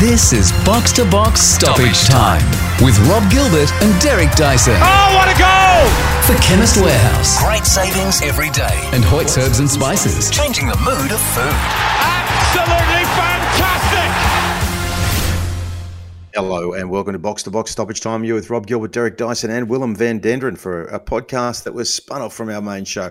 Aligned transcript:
This 0.00 0.32
is 0.32 0.50
Box 0.64 0.92
to 0.92 1.04
Box 1.04 1.40
Stoppage 1.42 2.04
Time 2.08 2.42
with 2.82 2.98
Rob 3.08 3.30
Gilbert 3.30 3.70
and 3.82 4.00
Derek 4.00 4.30
Dyson 4.32 4.74
Oh, 4.76 5.14
what 5.14 5.28
a 5.28 5.36
goal! 5.38 5.86
for 6.24 6.34
Chemist 6.42 6.80
Warehouse 6.80 7.42
Great 7.42 7.64
savings 7.66 8.22
every 8.22 8.50
day. 8.50 8.78
and 8.92 9.04
Hoyt's 9.04 9.36
Herbs 9.36 9.58
and 9.58 9.68
Spices. 9.70 10.30
Changing 10.30 10.66
the 10.68 10.76
mood 10.78 11.12
of 11.12 11.20
food. 11.20 11.54
Absolutely 12.00 13.04
fantastic! 13.14 14.10
Hello 16.34 16.72
and 16.74 16.88
welcome 16.90 17.12
to 17.12 17.18
Box 17.18 17.42
to 17.44 17.50
Box 17.50 17.70
Stoppage 17.70 18.00
Time. 18.00 18.24
You're 18.24 18.36
with 18.36 18.48
Rob 18.50 18.66
Gilbert, 18.66 18.92
Derek 18.92 19.16
Dyson, 19.16 19.50
and 19.50 19.68
Willem 19.68 19.94
Van 19.94 20.20
Denderen 20.20 20.56
for 20.56 20.84
a 20.84 20.98
podcast 21.00 21.64
that 21.64 21.74
was 21.74 21.92
spun 21.92 22.22
off 22.22 22.32
from 22.34 22.48
our 22.48 22.62
main 22.62 22.84
show, 22.84 23.10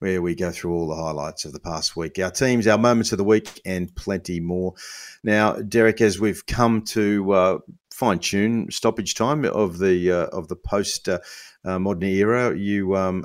where 0.00 0.20
we 0.20 0.34
go 0.34 0.50
through 0.50 0.74
all 0.74 0.88
the 0.88 0.96
highlights 0.96 1.44
of 1.44 1.52
the 1.52 1.60
past 1.60 1.96
week, 1.96 2.18
our 2.18 2.30
teams, 2.30 2.66
our 2.66 2.78
moments 2.78 3.12
of 3.12 3.18
the 3.18 3.24
week, 3.24 3.60
and 3.64 3.94
plenty 3.94 4.40
more. 4.40 4.74
Now, 5.22 5.52
Derek, 5.54 6.00
as 6.00 6.18
we've 6.18 6.44
come 6.44 6.82
to 6.86 7.32
uh, 7.32 7.58
fine 7.92 8.18
tune 8.18 8.70
stoppage 8.70 9.14
time 9.14 9.44
of 9.44 9.78
the 9.78 10.10
uh, 10.10 10.26
of 10.26 10.48
the 10.48 10.56
post 10.56 11.08
uh, 11.08 11.20
uh, 11.64 11.78
modern 11.78 12.08
era, 12.08 12.56
you. 12.56 12.96
Um, 12.96 13.24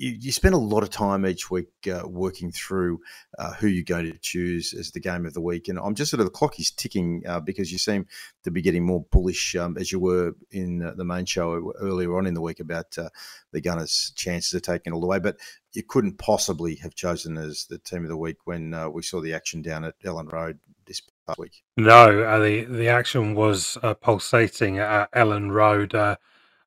you, 0.00 0.16
you 0.18 0.32
spend 0.32 0.54
a 0.54 0.58
lot 0.58 0.82
of 0.82 0.88
time 0.88 1.26
each 1.26 1.50
week 1.50 1.68
uh, 1.86 2.08
working 2.08 2.50
through 2.50 3.00
uh, 3.38 3.52
who 3.52 3.66
you're 3.66 3.84
going 3.84 4.10
to 4.10 4.18
choose 4.18 4.72
as 4.72 4.90
the 4.90 5.00
game 5.00 5.26
of 5.26 5.34
the 5.34 5.42
week. 5.42 5.68
And 5.68 5.78
I'm 5.78 5.94
just 5.94 6.10
sort 6.10 6.20
of 6.20 6.26
the 6.26 6.30
clock 6.30 6.58
is 6.58 6.70
ticking 6.70 7.22
uh, 7.28 7.40
because 7.40 7.70
you 7.70 7.76
seem 7.76 8.06
to 8.44 8.50
be 8.50 8.62
getting 8.62 8.84
more 8.84 9.04
bullish 9.12 9.54
um, 9.56 9.76
as 9.76 9.92
you 9.92 10.00
were 10.00 10.32
in 10.50 10.78
the 10.96 11.04
main 11.04 11.26
show 11.26 11.72
earlier 11.80 12.16
on 12.16 12.26
in 12.26 12.32
the 12.32 12.40
week 12.40 12.60
about 12.60 12.96
uh, 12.96 13.10
the 13.52 13.60
Gunners' 13.60 14.12
chances 14.16 14.54
of 14.54 14.62
taking 14.62 14.92
it 14.92 14.94
all 14.94 15.02
the 15.02 15.06
way. 15.06 15.18
But 15.18 15.36
you 15.74 15.82
couldn't 15.82 16.18
possibly 16.18 16.76
have 16.76 16.94
chosen 16.94 17.36
as 17.36 17.66
the 17.66 17.78
team 17.78 18.02
of 18.02 18.08
the 18.08 18.16
week 18.16 18.38
when 18.46 18.72
uh, 18.72 18.88
we 18.88 19.02
saw 19.02 19.20
the 19.20 19.34
action 19.34 19.60
down 19.60 19.84
at 19.84 20.00
Elland 20.02 20.32
Road 20.32 20.58
this 20.86 21.02
past 21.26 21.38
week. 21.38 21.62
No, 21.76 22.22
uh, 22.22 22.38
the 22.38 22.64
the 22.64 22.88
action 22.88 23.34
was 23.34 23.76
pulsating 24.00 24.78
at 24.78 25.12
Elland 25.12 25.52
Road. 25.52 25.94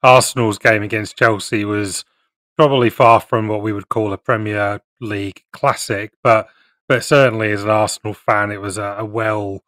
Arsenal's 0.04 0.60
game 0.60 0.84
against 0.84 1.18
Chelsea 1.18 1.64
was 1.64 2.04
probably 2.58 2.90
far 2.90 3.20
from 3.20 3.48
what 3.48 3.62
we 3.62 3.74
would 3.74 3.90
call 3.90 4.14
a 4.14 4.18
Premier 4.18 4.82
League 5.02 5.44
classic, 5.52 6.14
but 6.24 6.48
but 6.88 7.04
certainly 7.04 7.52
as 7.52 7.64
an 7.64 7.70
Arsenal 7.70 8.14
fan, 8.14 8.52
it 8.52 8.62
was 8.62 8.78
a, 8.78 8.96
a 9.00 9.06
well 9.06 9.64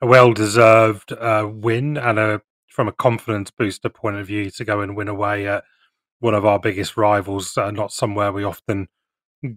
a 0.00 0.06
well 0.06 0.32
deserved 0.32 1.12
uh, 1.12 1.48
win 1.50 1.96
and 1.96 2.18
a 2.18 2.42
from 2.68 2.88
a 2.88 2.92
confidence 2.92 3.50
booster 3.50 3.88
point 3.88 4.16
of 4.16 4.26
view 4.26 4.50
to 4.50 4.64
go 4.64 4.80
and 4.80 4.96
win 4.96 5.08
away 5.08 5.46
at 5.46 5.64
one 6.18 6.34
of 6.34 6.44
our 6.44 6.58
biggest 6.58 6.96
rivals, 6.96 7.56
uh, 7.56 7.70
not 7.70 7.92
somewhere 7.92 8.32
we 8.32 8.44
often 8.44 8.88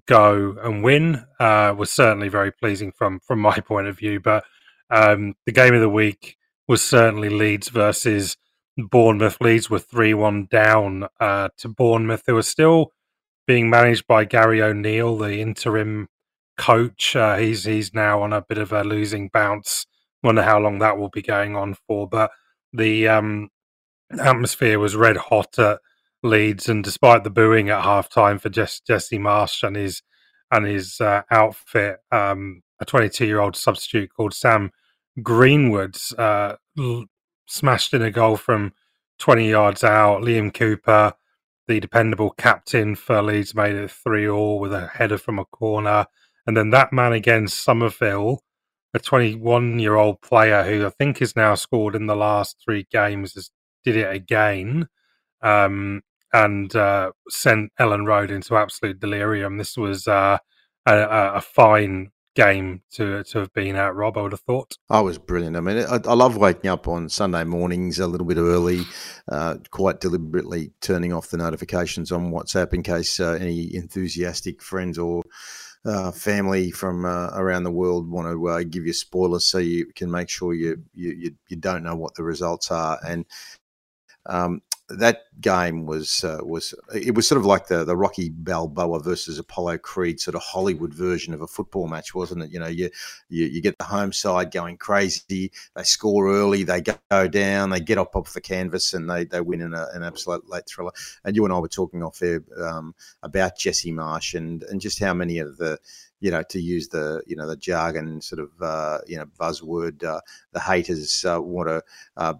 go 0.05 0.55
and 0.61 0.83
win, 0.83 1.25
uh, 1.39 1.73
was 1.75 1.91
certainly 1.91 2.27
very 2.27 2.51
pleasing 2.51 2.91
from 2.91 3.19
from 3.19 3.39
my 3.39 3.59
point 3.67 3.87
of 3.87 3.97
view. 3.97 4.19
But 4.19 4.43
um, 4.89 5.35
the 5.45 5.51
game 5.51 5.73
of 5.73 5.81
the 5.81 5.89
week 5.89 6.37
was 6.67 6.83
certainly 6.83 7.29
Leeds 7.29 7.69
versus 7.69 8.37
Bournemouth. 8.77 9.37
Leeds 9.41 9.69
were 9.69 9.79
3 9.79 10.13
1 10.13 10.47
down 10.49 11.07
uh, 11.19 11.49
to 11.57 11.67
Bournemouth, 11.67 12.23
who 12.27 12.37
are 12.37 12.43
still 12.43 12.91
being 13.45 13.69
managed 13.69 14.07
by 14.07 14.25
Gary 14.25 14.61
O'Neill, 14.61 15.17
the 15.17 15.39
interim 15.39 16.09
coach. 16.57 17.15
Uh, 17.15 17.37
he's, 17.37 17.63
he's 17.63 17.93
now 17.93 18.21
on 18.21 18.33
a 18.33 18.41
bit 18.41 18.57
of 18.57 18.71
a 18.71 18.83
losing 18.83 19.29
bounce. 19.29 19.85
Wonder 20.23 20.43
how 20.43 20.59
long 20.59 20.79
that 20.79 20.97
will 20.97 21.09
be 21.09 21.21
going 21.21 21.55
on 21.55 21.75
for. 21.87 22.07
But 22.07 22.31
the 22.73 23.07
um, 23.07 23.49
atmosphere 24.19 24.79
was 24.79 24.95
red 24.95 25.17
hot 25.17 25.57
at 25.59 25.79
Leeds, 26.23 26.67
and 26.67 26.83
despite 26.83 27.23
the 27.23 27.29
booing 27.29 27.69
at 27.69 27.83
half 27.83 28.09
time 28.09 28.39
for 28.39 28.49
Jess, 28.49 28.79
Jesse 28.79 29.19
Marsch 29.19 29.63
and 29.65 29.75
his 29.75 30.01
and 30.51 30.65
his 30.65 30.99
uh, 31.01 31.23
outfit, 31.29 31.97
um, 32.11 32.61
a 32.79 32.85
22 32.85 33.25
year 33.25 33.39
old 33.39 33.55
substitute 33.55 34.09
called 34.15 34.33
Sam 34.33 34.71
Greenwoods 35.19 36.17
uh, 36.17 36.55
smashed 37.47 37.93
in 37.93 38.01
a 38.01 38.11
goal 38.11 38.37
from 38.37 38.73
20 39.19 39.49
yards 39.49 39.83
out. 39.83 40.21
Liam 40.21 40.53
Cooper, 40.53 41.13
the 41.67 41.79
dependable 41.79 42.31
captain 42.31 42.95
for 42.95 43.21
Leeds, 43.21 43.55
made 43.55 43.75
it 43.75 43.91
3 43.91 44.27
all 44.29 44.59
with 44.59 44.73
a 44.73 44.87
header 44.87 45.17
from 45.17 45.39
a 45.39 45.45
corner. 45.45 46.05
And 46.45 46.55
then 46.55 46.69
that 46.69 46.93
man 46.93 47.13
against 47.13 47.63
Summerville, 47.63 48.43
a 48.93 48.99
21 48.99 49.79
year 49.79 49.95
old 49.95 50.21
player 50.21 50.63
who 50.63 50.85
I 50.85 50.89
think 50.89 51.19
has 51.19 51.35
now 51.35 51.55
scored 51.55 51.95
in 51.95 52.07
the 52.07 52.15
last 52.15 52.57
three 52.63 52.87
games, 52.91 53.33
has, 53.33 53.51
did 53.83 53.95
it 53.97 54.13
again 54.13 54.87
um, 55.41 56.01
and 56.33 56.75
uh, 56.75 57.11
sent 57.29 57.71
Elland 57.79 58.07
Road 58.07 58.31
into 58.31 58.55
absolute 58.57 58.99
delirium. 58.99 59.57
This 59.57 59.77
was 59.77 60.07
uh, 60.07 60.37
a 60.85 60.97
a 61.35 61.41
fine 61.41 62.11
game 62.37 62.83
to 62.91 63.23
to 63.23 63.39
have 63.39 63.53
been 63.53 63.75
at. 63.75 63.95
Rob, 63.95 64.17
I 64.17 64.21
would 64.21 64.31
have 64.31 64.41
thought. 64.41 64.77
I 64.89 65.01
was 65.01 65.17
brilliant. 65.17 65.57
I 65.57 65.59
mean, 65.59 65.79
I, 65.79 65.95
I 65.95 66.13
love 66.13 66.37
waking 66.37 66.69
up 66.69 66.87
on 66.87 67.09
Sunday 67.09 67.43
mornings 67.43 67.99
a 67.99 68.05
little 68.05 68.27
bit 68.27 68.37
early, 68.37 68.81
uh, 69.27 69.55
quite 69.71 69.99
deliberately 69.99 70.71
turning 70.79 71.11
off 71.11 71.29
the 71.29 71.37
notifications 71.37 72.11
on 72.11 72.31
WhatsApp 72.31 72.73
in 72.73 72.83
case 72.83 73.19
uh, 73.19 73.37
any 73.41 73.73
enthusiastic 73.73 74.61
friends 74.61 74.99
or 74.99 75.23
uh, 75.83 76.11
family 76.11 76.69
from 76.69 77.05
uh, 77.05 77.29
around 77.33 77.63
the 77.63 77.71
world 77.71 78.09
want 78.09 78.27
to 78.27 78.47
uh, 78.47 78.63
give 78.63 78.85
you 78.85 78.93
spoilers 78.93 79.45
so 79.45 79.57
you 79.57 79.87
can 79.95 80.11
make 80.11 80.29
sure 80.29 80.53
you, 80.53 80.83
you 80.93 81.11
you 81.11 81.31
you 81.47 81.57
don't 81.57 81.83
know 81.83 81.95
what 81.95 82.13
the 82.15 82.23
results 82.23 82.71
are 82.71 82.99
and 83.07 83.25
um, 84.25 84.61
that 84.89 85.23
game 85.41 85.85
was 85.85 86.23
uh, 86.23 86.39
was 86.43 86.73
it 86.95 87.13
was 87.13 87.27
sort 87.27 87.39
of 87.39 87.45
like 87.45 87.67
the 87.67 87.83
the 87.83 87.97
Rocky 87.97 88.29
Balboa 88.29 89.01
versus 89.01 89.37
Apollo 89.37 89.79
Creed 89.79 90.19
sort 90.19 90.35
of 90.35 90.41
Hollywood 90.41 90.93
version 90.93 91.33
of 91.33 91.41
a 91.41 91.47
football 91.47 91.87
match, 91.87 92.15
wasn't 92.15 92.43
it? 92.43 92.51
You 92.51 92.59
know, 92.59 92.67
you 92.67 92.89
you, 93.29 93.45
you 93.45 93.61
get 93.61 93.77
the 93.77 93.83
home 93.83 94.13
side 94.13 94.51
going 94.51 94.77
crazy, 94.77 95.51
they 95.75 95.83
score 95.83 96.29
early, 96.29 96.63
they 96.63 96.81
go 96.81 97.27
down, 97.27 97.69
they 97.69 97.81
get 97.81 97.97
up 97.97 98.15
off 98.15 98.33
the 98.33 98.41
canvas, 98.41 98.93
and 98.93 99.09
they, 99.09 99.25
they 99.25 99.41
win 99.41 99.61
in 99.61 99.73
a, 99.73 99.87
an 99.93 100.03
absolute 100.03 100.49
late 100.49 100.67
thriller. 100.67 100.91
And 101.25 101.35
you 101.35 101.43
and 101.43 101.53
I 101.53 101.59
were 101.59 101.67
talking 101.67 102.01
off 102.01 102.19
there 102.19 102.41
um, 102.57 102.95
about 103.23 103.57
Jesse 103.57 103.91
Marsch 103.91 104.35
and 104.35 104.63
and 104.63 104.79
just 104.79 104.99
how 104.99 105.13
many 105.13 105.39
of 105.39 105.57
the 105.57 105.79
you 106.19 106.31
know, 106.31 106.43
to 106.49 106.59
use 106.59 106.87
the 106.89 107.21
you 107.25 107.35
know 107.35 107.47
the 107.47 107.57
jargon 107.57 108.21
sort 108.21 108.39
of 108.39 108.49
uh, 108.61 108.99
you 109.07 109.17
know 109.17 109.25
buzzword, 109.39 110.03
uh, 110.03 110.21
the 110.51 110.59
haters 110.59 111.25
uh, 111.25 111.41
want 111.41 111.69
to 111.69 111.83
uh, 112.17 112.33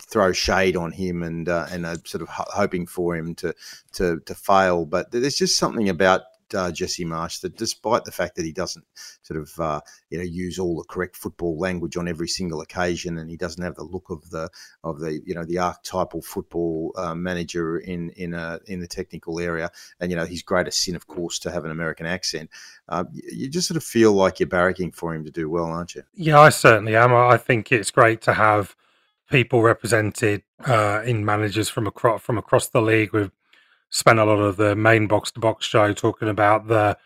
throw 0.00 0.32
shade 0.32 0.76
on 0.76 0.92
him 0.92 1.22
and 1.22 1.48
uh, 1.48 1.66
and 1.70 1.86
are 1.86 1.96
sort 2.04 2.22
of 2.22 2.28
ho- 2.28 2.44
hoping 2.48 2.86
for 2.86 3.16
him 3.16 3.34
to 3.36 3.54
to 3.92 4.20
to 4.20 4.34
fail. 4.34 4.84
But 4.84 5.10
there's 5.10 5.36
just 5.36 5.56
something 5.58 5.88
about 5.88 6.22
uh, 6.54 6.70
Jesse 6.70 7.04
Marsch 7.04 7.40
that, 7.40 7.56
despite 7.56 8.04
the 8.04 8.12
fact 8.12 8.36
that 8.36 8.44
he 8.44 8.52
doesn't 8.52 8.84
sort 9.22 9.40
of 9.40 9.60
uh, 9.60 9.80
you 10.10 10.18
know 10.18 10.24
use 10.24 10.58
all 10.58 10.76
the 10.76 10.84
correct 10.84 11.16
football 11.16 11.58
language 11.58 11.96
on 11.96 12.08
every 12.08 12.28
single 12.28 12.60
occasion, 12.60 13.18
and 13.18 13.30
he 13.30 13.36
doesn't 13.36 13.62
have 13.62 13.74
the 13.74 13.84
look 13.84 14.10
of 14.10 14.28
the 14.30 14.48
of 14.84 15.00
the 15.00 15.20
you 15.24 15.34
know 15.34 15.44
the 15.44 15.58
archetypal 15.58 16.22
football 16.22 16.92
uh, 16.96 17.14
manager 17.14 17.78
in 17.78 18.10
in 18.10 18.34
a 18.34 18.60
in 18.66 18.80
the 18.80 18.86
technical 18.86 19.40
area, 19.40 19.70
and 20.00 20.10
you 20.10 20.16
know 20.16 20.24
his 20.24 20.42
greatest 20.42 20.82
sin, 20.82 20.96
of 20.96 21.06
course, 21.06 21.38
to 21.38 21.50
have 21.50 21.64
an 21.64 21.70
American 21.70 22.06
accent. 22.06 22.50
Uh, 22.88 23.04
you, 23.12 23.48
just 23.48 23.68
sort 23.68 23.76
of 23.76 23.84
feel 23.84 24.12
like 24.12 24.40
you're 24.40 24.48
barracking 24.48 24.94
for 24.94 25.14
him 25.14 25.24
to 25.24 25.30
do 25.30 25.48
well, 25.48 25.66
aren't 25.66 25.94
you? 25.94 26.02
Yeah, 26.14 26.40
I 26.40 26.50
certainly 26.50 26.96
am. 26.96 27.14
I 27.14 27.36
think 27.36 27.72
it's 27.72 27.90
great 27.90 28.20
to 28.22 28.34
have 28.34 28.76
people 29.30 29.62
represented 29.62 30.42
uh, 30.64 31.02
in 31.04 31.24
managers 31.24 31.68
from 31.68 31.86
across 31.86 32.22
from 32.22 32.38
across 32.38 32.68
the 32.68 32.82
league. 32.82 33.12
We've 33.12 33.32
spent 33.90 34.18
a 34.18 34.24
lot 34.24 34.38
of 34.38 34.56
the 34.56 34.76
main 34.76 35.06
box 35.06 35.30
to 35.32 35.40
box 35.40 35.66
show 35.66 35.92
talking 35.92 36.28
about 36.28 36.68
the 36.68 36.96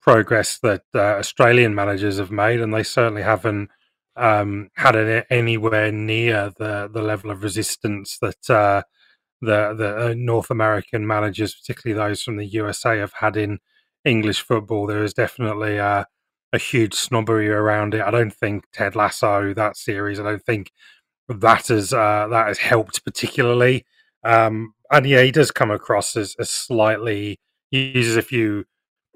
progress 0.00 0.58
that 0.58 0.82
uh, 0.94 1.16
Australian 1.18 1.74
managers 1.74 2.18
have 2.18 2.30
made, 2.30 2.60
and 2.60 2.72
they 2.72 2.82
certainly 2.82 3.22
haven't 3.22 3.70
um, 4.16 4.70
had 4.74 4.96
it 4.96 5.26
anywhere 5.30 5.92
near 5.92 6.52
the 6.58 6.88
the 6.92 7.02
level 7.02 7.30
of 7.30 7.42
resistance 7.42 8.18
that 8.18 8.50
uh, 8.50 8.82
the 9.40 9.74
the 9.74 10.10
uh, 10.10 10.14
North 10.16 10.50
American 10.50 11.06
managers, 11.06 11.54
particularly 11.54 11.98
those 11.98 12.22
from 12.22 12.36
the 12.36 12.46
USA, 12.46 12.98
have 12.98 13.14
had 13.14 13.36
in 13.36 13.58
English 14.04 14.40
football. 14.42 14.86
There 14.86 15.04
is 15.04 15.14
definitely 15.14 15.76
a, 15.78 16.06
a 16.52 16.58
huge 16.58 16.94
snobbery 16.94 17.50
around 17.50 17.94
it. 17.94 18.02
I 18.02 18.10
don't 18.10 18.32
think 18.32 18.64
Ted 18.72 18.96
Lasso 18.96 19.54
that 19.54 19.76
series. 19.76 20.20
I 20.20 20.24
don't 20.24 20.44
think 20.44 20.72
that 21.28 21.68
has 21.68 21.92
uh, 21.92 22.26
that 22.30 22.48
has 22.48 22.58
helped 22.58 23.04
particularly. 23.04 23.86
Um, 24.24 24.74
and 24.90 25.06
yeah, 25.06 25.22
he 25.22 25.30
does 25.30 25.50
come 25.50 25.70
across 25.70 26.16
as, 26.16 26.34
as 26.38 26.50
slightly 26.50 27.40
he 27.70 27.92
uses 27.92 28.16
a 28.16 28.22
few 28.22 28.64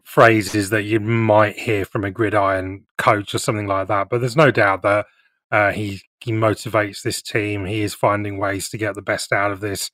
phrases 0.04 0.70
that 0.70 0.82
you 0.84 1.00
might 1.00 1.58
hear 1.58 1.84
from 1.84 2.04
a 2.04 2.10
gridiron 2.10 2.84
coach 2.98 3.34
or 3.34 3.38
something 3.38 3.66
like 3.66 3.88
that. 3.88 4.08
But 4.10 4.20
there's 4.20 4.36
no 4.36 4.50
doubt 4.50 4.82
that 4.82 5.06
uh, 5.50 5.72
he 5.72 6.02
he 6.20 6.32
motivates 6.32 7.02
this 7.02 7.22
team. 7.22 7.66
He 7.66 7.82
is 7.82 7.94
finding 7.94 8.38
ways 8.38 8.68
to 8.70 8.78
get 8.78 8.94
the 8.94 9.02
best 9.02 9.32
out 9.32 9.50
of 9.50 9.60
this 9.60 9.90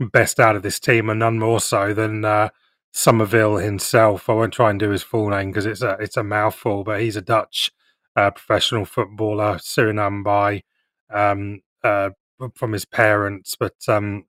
best 0.00 0.40
out 0.40 0.56
of 0.56 0.62
this 0.62 0.80
team, 0.80 1.10
and 1.10 1.18
none 1.20 1.38
more 1.38 1.60
so 1.60 1.92
than 1.94 2.24
uh, 2.24 2.48
Summerville 2.92 3.56
himself. 3.56 4.28
I 4.28 4.34
won't 4.34 4.52
try 4.52 4.70
and 4.70 4.80
do 4.80 4.90
his 4.90 5.02
full 5.02 5.28
name 5.30 5.50
because 5.50 5.66
it's 5.66 5.82
a 5.82 5.96
it's 6.00 6.16
a 6.16 6.24
mouthful, 6.24 6.84
but 6.84 7.00
he's 7.00 7.16
a 7.16 7.22
Dutch 7.22 7.70
uh, 8.16 8.30
professional 8.30 8.84
footballer, 8.84 9.56
Suriname 9.56 10.24
by 10.24 10.62
um, 11.12 11.60
uh, 11.84 12.10
from 12.54 12.72
his 12.72 12.84
parents, 12.84 13.56
but 13.58 13.74
um, 13.88 14.24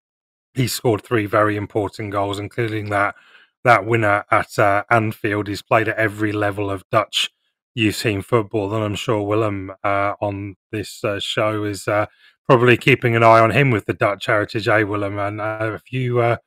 he 0.54 0.68
scored 0.68 1.04
three 1.04 1.26
very 1.26 1.56
important 1.56 2.12
goals, 2.12 2.40
including 2.40 2.90
that 2.90 3.16
that 3.64 3.86
winner 3.86 4.26
at 4.32 4.58
uh, 4.58 4.84
Anfield. 4.90 5.48
He's 5.48 5.62
played 5.62 5.88
at 5.88 5.98
every 5.98 6.32
level 6.32 6.72
of 6.72 6.84
Dutch 6.90 7.30
youth 7.74 8.02
team 8.02 8.22
football, 8.22 8.74
and 8.74 8.84
I'm 8.84 8.96
sure 8.96 9.22
Willem 9.22 9.72
uh, 9.84 10.14
on 10.20 10.56
this 10.72 11.04
uh, 11.04 11.20
show 11.20 11.64
is 11.64 11.88
uh, 11.88 12.08
probably 12.48 12.78
keeping 12.78 13.16
an 13.16 13.24
eye 13.24 13.40
on 13.40 13.52
him 13.52 13.72
with 13.72 13.86
the 13.86 13.94
Dutch 13.94 14.26
heritage, 14.26 14.68
eh, 14.68 14.84
Willem? 14.84 15.18
And 15.20 15.40
uh, 15.40 15.72
if 15.76 15.92
you 15.94 16.20
uh, 16.20 16.38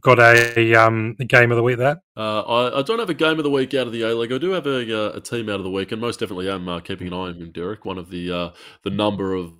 got 0.00 0.18
a, 0.18 0.74
um, 0.74 1.14
game 1.14 1.50
of 1.50 1.56
the 1.56 1.62
week 1.62 1.78
there? 1.78 2.02
Uh, 2.16 2.40
I, 2.40 2.80
I, 2.80 2.82
don't 2.82 2.98
have 2.98 3.10
a 3.10 3.14
game 3.14 3.38
of 3.38 3.44
the 3.44 3.50
week 3.50 3.72
out 3.74 3.86
of 3.86 3.92
the 3.92 4.02
A 4.02 4.14
League. 4.14 4.32
I 4.32 4.38
do 4.38 4.50
have 4.50 4.66
a, 4.66 5.16
a, 5.16 5.20
team 5.20 5.48
out 5.48 5.56
of 5.56 5.64
the 5.64 5.70
week, 5.70 5.92
and 5.92 6.00
most 6.00 6.20
definitely 6.20 6.50
am 6.50 6.80
keeping 6.82 7.06
an 7.06 7.14
eye 7.14 7.28
on 7.28 7.34
him, 7.34 7.52
Derek. 7.52 7.84
One 7.84 7.96
of 7.96 8.10
the 8.10 8.52
the 8.82 8.90
number 8.90 9.34
of 9.34 9.54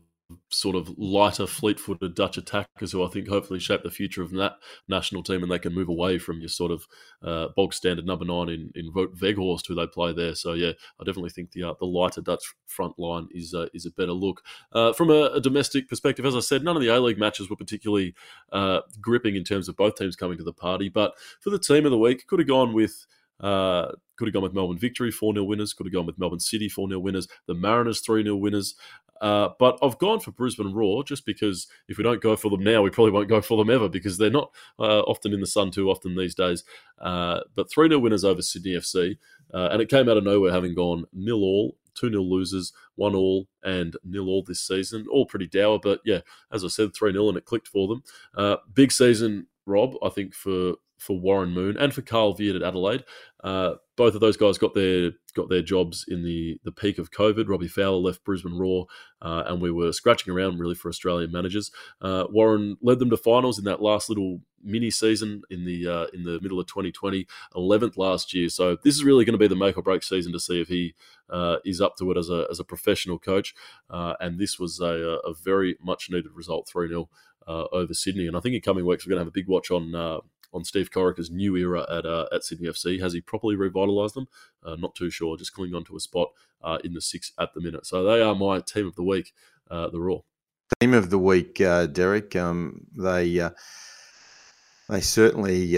sort 0.51 0.75
of 0.75 0.93
lighter, 0.99 1.47
fleet-footed 1.47 2.15
Dutch 2.15 2.37
attackers 2.37 2.93
who 2.93 3.05
I 3.05 3.09
think 3.09 3.29
hopefully 3.29 3.61
shape 3.61 3.83
the 3.83 3.91
future 3.91 4.23
of 4.23 4.33
that 4.33 4.55
national 4.89 5.23
team, 5.23 5.43
and 5.43 5.51
they 5.51 5.59
can 5.59 5.75
move 5.75 5.89
away 5.89 6.19
from 6.19 6.41
your 6.41 6.49
sort 6.49 6.73
of 6.73 6.87
uh, 7.23 7.49
bog 7.55 7.73
standard 7.73 8.07
number 8.07 8.25
nine 8.25 8.49
in 8.49 8.71
in 8.75 8.93
Weghorst, 8.93 9.67
who 9.69 9.75
they 9.75 9.87
play 9.87 10.13
there. 10.13 10.35
So 10.35 10.55
yeah, 10.55 10.73
I 11.01 11.05
definitely 11.05 11.31
think 11.31 11.53
the 11.53 11.65
uh, 11.65 11.75
the 11.79 11.87
lighter 11.87 12.21
Dutch 12.21 12.55
front 12.67 12.99
line 12.99 13.29
is 13.31 13.55
uh, 13.55 13.67
is 13.73 13.87
a 13.87 13.91
better 13.91 14.13
look 14.13 14.43
uh, 14.73 14.93
from 14.93 15.11
a, 15.11 15.31
a, 15.35 15.41
domestic 15.41 15.89
perspective. 15.89 16.27
As 16.27 16.37
I 16.37 16.41
said, 16.41 16.65
none 16.65 16.77
of 16.77 16.83
the 16.83 16.89
A 16.89 17.01
League 17.01 17.19
matches 17.19 17.49
were 17.49 17.57
particularly 17.57 18.15
uh, 18.53 18.81
gripping 19.01 19.37
in 19.37 19.45
terms 19.45 19.69
of 19.69 19.77
both 19.77 19.97
teams 19.97 20.17
coming 20.17 20.39
to 20.39 20.45
the 20.45 20.53
party, 20.53 20.89
but 20.89 21.15
for 21.41 21.51
the 21.51 21.59
team 21.59 21.85
of 21.85 21.91
the 21.91 21.99
week, 21.99 22.27
could 22.27 22.39
have 22.41 22.49
gone 22.49 22.73
with. 22.73 23.07
Uh, 23.41 23.93
could 24.17 24.29
have 24.29 24.33
gone 24.33 24.43
with 24.43 24.55
Melbourne 24.55 24.79
Victory, 24.79 25.11
4 25.11 25.35
0 25.35 25.45
winners. 25.45 25.75
Could 25.75 25.87
have 25.87 25.93
gone 25.93 26.07
with 26.07 26.19
Melbourne 26.19 26.41
City, 26.41 26.69
4 26.69 26.89
0 26.89 27.01
winners. 27.01 27.29
The 27.47 27.55
Mariners, 27.55 28.01
3 28.01 28.23
0 28.23 28.37
winners. 28.37 28.75
Uh, 29.21 29.51
but 29.59 29.79
I've 29.83 29.99
gone 29.99 30.21
for 30.21 30.31
Brisbane 30.31 30.75
Roar 30.75 31.03
just 31.03 31.25
because 31.25 31.69
if 31.89 31.97
we 31.97 32.05
don't 32.05 32.21
go 32.21 32.37
for 32.37 32.51
them 32.51 32.63
now, 32.63 32.83
we 32.83 32.91
probably 32.91 33.13
won't 33.13 33.29
go 33.29 33.41
for 33.41 33.57
them 33.57 33.75
ever 33.75 33.89
because 33.89 34.19
they're 34.19 34.31
not 34.31 34.51
uh, 34.79 35.01
often 35.01 35.33
in 35.33 35.41
the 35.41 35.47
sun 35.47 35.71
too 35.71 35.91
often 35.91 36.15
these 36.15 36.35
days. 36.35 36.65
Uh, 36.99 37.41
but 37.55 37.71
3 37.71 37.89
0 37.89 38.01
winners 38.01 38.25
over 38.25 38.43
Sydney 38.43 38.73
FC. 38.73 39.17
Uh, 39.53 39.69
and 39.71 39.81
it 39.81 39.89
came 39.89 40.09
out 40.09 40.17
of 40.17 40.25
nowhere 40.25 40.53
having 40.53 40.75
gone 40.75 41.05
nil 41.13 41.43
all, 41.43 41.77
2 41.95 42.11
0 42.11 42.23
losers, 42.23 42.73
1 42.97 43.15
all, 43.15 43.49
and 43.63 43.97
nil 44.05 44.29
all 44.29 44.43
this 44.43 44.61
season. 44.61 45.07
All 45.11 45.27
pretty 45.27 45.47
dour, 45.47 45.79
but 45.79 46.01
yeah, 46.05 46.21
as 46.53 46.65
I 46.65 46.69
said, 46.69 46.95
3 46.95 47.13
0 47.13 47.29
and 47.29 47.39
it 47.39 47.45
clicked 47.45 47.69
for 47.69 47.89
them. 47.89 48.03
Uh, 48.37 48.57
big 48.75 48.93
season, 48.93 49.47
Rob, 49.67 49.95
I 50.03 50.09
think, 50.11 50.35
for 50.35 50.75
for 50.99 51.19
Warren 51.19 51.51
Moon 51.51 51.77
and 51.77 51.93
for 51.93 52.03
Carl 52.03 52.35
Veart 52.35 52.57
at 52.57 52.63
Adelaide. 52.63 53.05
Uh, 53.43 53.75
both 53.97 54.15
of 54.15 54.21
those 54.21 54.37
guys 54.37 54.59
got 54.59 54.75
their 54.75 55.13
got 55.35 55.49
their 55.49 55.63
jobs 55.63 56.05
in 56.09 56.25
the 56.25 56.59
the 56.65 56.73
peak 56.73 56.99
of 56.99 57.11
COVID. 57.11 57.49
Robbie 57.49 57.69
Fowler 57.69 57.99
left 57.99 58.25
Brisbane 58.25 58.59
Roar, 58.59 58.87
uh, 59.23 59.45
and 59.47 59.61
we 59.61 59.71
were 59.71 59.93
scratching 59.93 60.33
around 60.33 60.59
really 60.59 60.75
for 60.75 60.89
Australian 60.89 61.33
managers. 61.33 61.71
Uh, 62.01 62.25
Warren 62.31 62.77
led 62.83 62.99
them 62.99 63.11
to 63.11 63.17
finals 63.17 63.59
in 63.59 63.65
that 63.65 63.83
last 63.83 64.09
little 64.09 64.41
mini 64.63 64.91
season 64.91 65.43
in 65.49 65.65
the 65.65 65.87
uh, 65.87 66.07
in 66.13 66.25
the 66.25 66.41
middle 66.41 66.59
of 66.59 66.67
2020, 66.67 67.27
11th 67.55 67.97
last 67.97 68.35
year. 68.35 68.49
So 68.49 68.77
this 68.83 68.95
is 68.95 69.05
really 69.05 69.25
going 69.25 69.35
to 69.35 69.39
be 69.39 69.49
the 69.49 69.57
make 69.57 69.77
or 69.77 69.83
break 69.83 70.03
season 70.03 70.33
to 70.33 70.41
see 70.41 70.61
if 70.61 70.69
he 70.69 70.95
uh, 71.31 71.57
is 71.65 71.81
up 71.81 71.97
to 71.99 72.11
it 72.11 72.17
as 72.17 72.29
a 72.29 72.47
as 72.51 72.59
a 72.59 72.65
professional 72.65 73.19
coach. 73.19 73.55
Uh, 73.89 74.15
and 74.21 74.39
this 74.39 74.59
was 74.59 74.81
a, 74.81 75.19
a 75.25 75.35
very 75.35 75.77
much 75.81 76.11
needed 76.11 76.33
result, 76.35 76.69
three 76.69 76.89
0 76.89 77.09
uh, 77.47 77.65
over 77.73 77.95
Sydney. 77.95 78.27
And 78.27 78.37
I 78.37 78.41
think 78.41 78.55
in 78.55 78.61
coming 78.61 78.85
weeks 78.85 79.07
we're 79.07 79.11
going 79.11 79.19
to 79.19 79.25
have 79.25 79.29
a 79.29 79.31
big 79.31 79.49
watch 79.49 79.71
on 79.71 79.95
on 80.53 80.65
Steve 80.65 80.91
Corica's 80.91 81.31
new 81.31 81.57
era 81.57 81.87
at 81.91 82.07
uh, 82.07 82.27
at 82.33 82.45
Sydney 82.45 82.69
FC. 82.69 83.01
Has 83.01 83.13
he 83.13 83.21
properly 83.21 83.57
revitalised 83.57 84.15
them? 84.15 84.29
Uh, 84.65 84.77
not 84.77 84.95
too 84.95 85.11
sure. 85.11 85.37
Just 85.37 85.53
clinging 85.53 85.75
on 85.75 85.85
to 85.85 85.97
a 85.97 86.01
spot 86.01 86.31
uh, 86.63 86.79
in 86.85 86.95
the 86.95 87.01
six 87.01 87.33
at 87.39 87.55
the 87.55 87.61
minute. 87.61 87.87
So 87.87 88.05
they 88.05 88.23
are 88.23 88.35
my 88.35 88.61
team 88.61 88.87
of 88.87 88.97
the 88.97 89.03
week, 89.03 89.33
uh, 89.71 89.89
the 89.89 90.01
Roar. 90.01 90.25
Team 90.81 90.95
of 90.95 91.11
the 91.11 91.19
week, 91.19 91.61
uh, 91.61 91.87
Derek. 91.87 92.35
Um, 92.35 92.87
they 92.97 93.39
uh, 93.41 93.51
they 94.89 95.01
certainly 95.01 95.73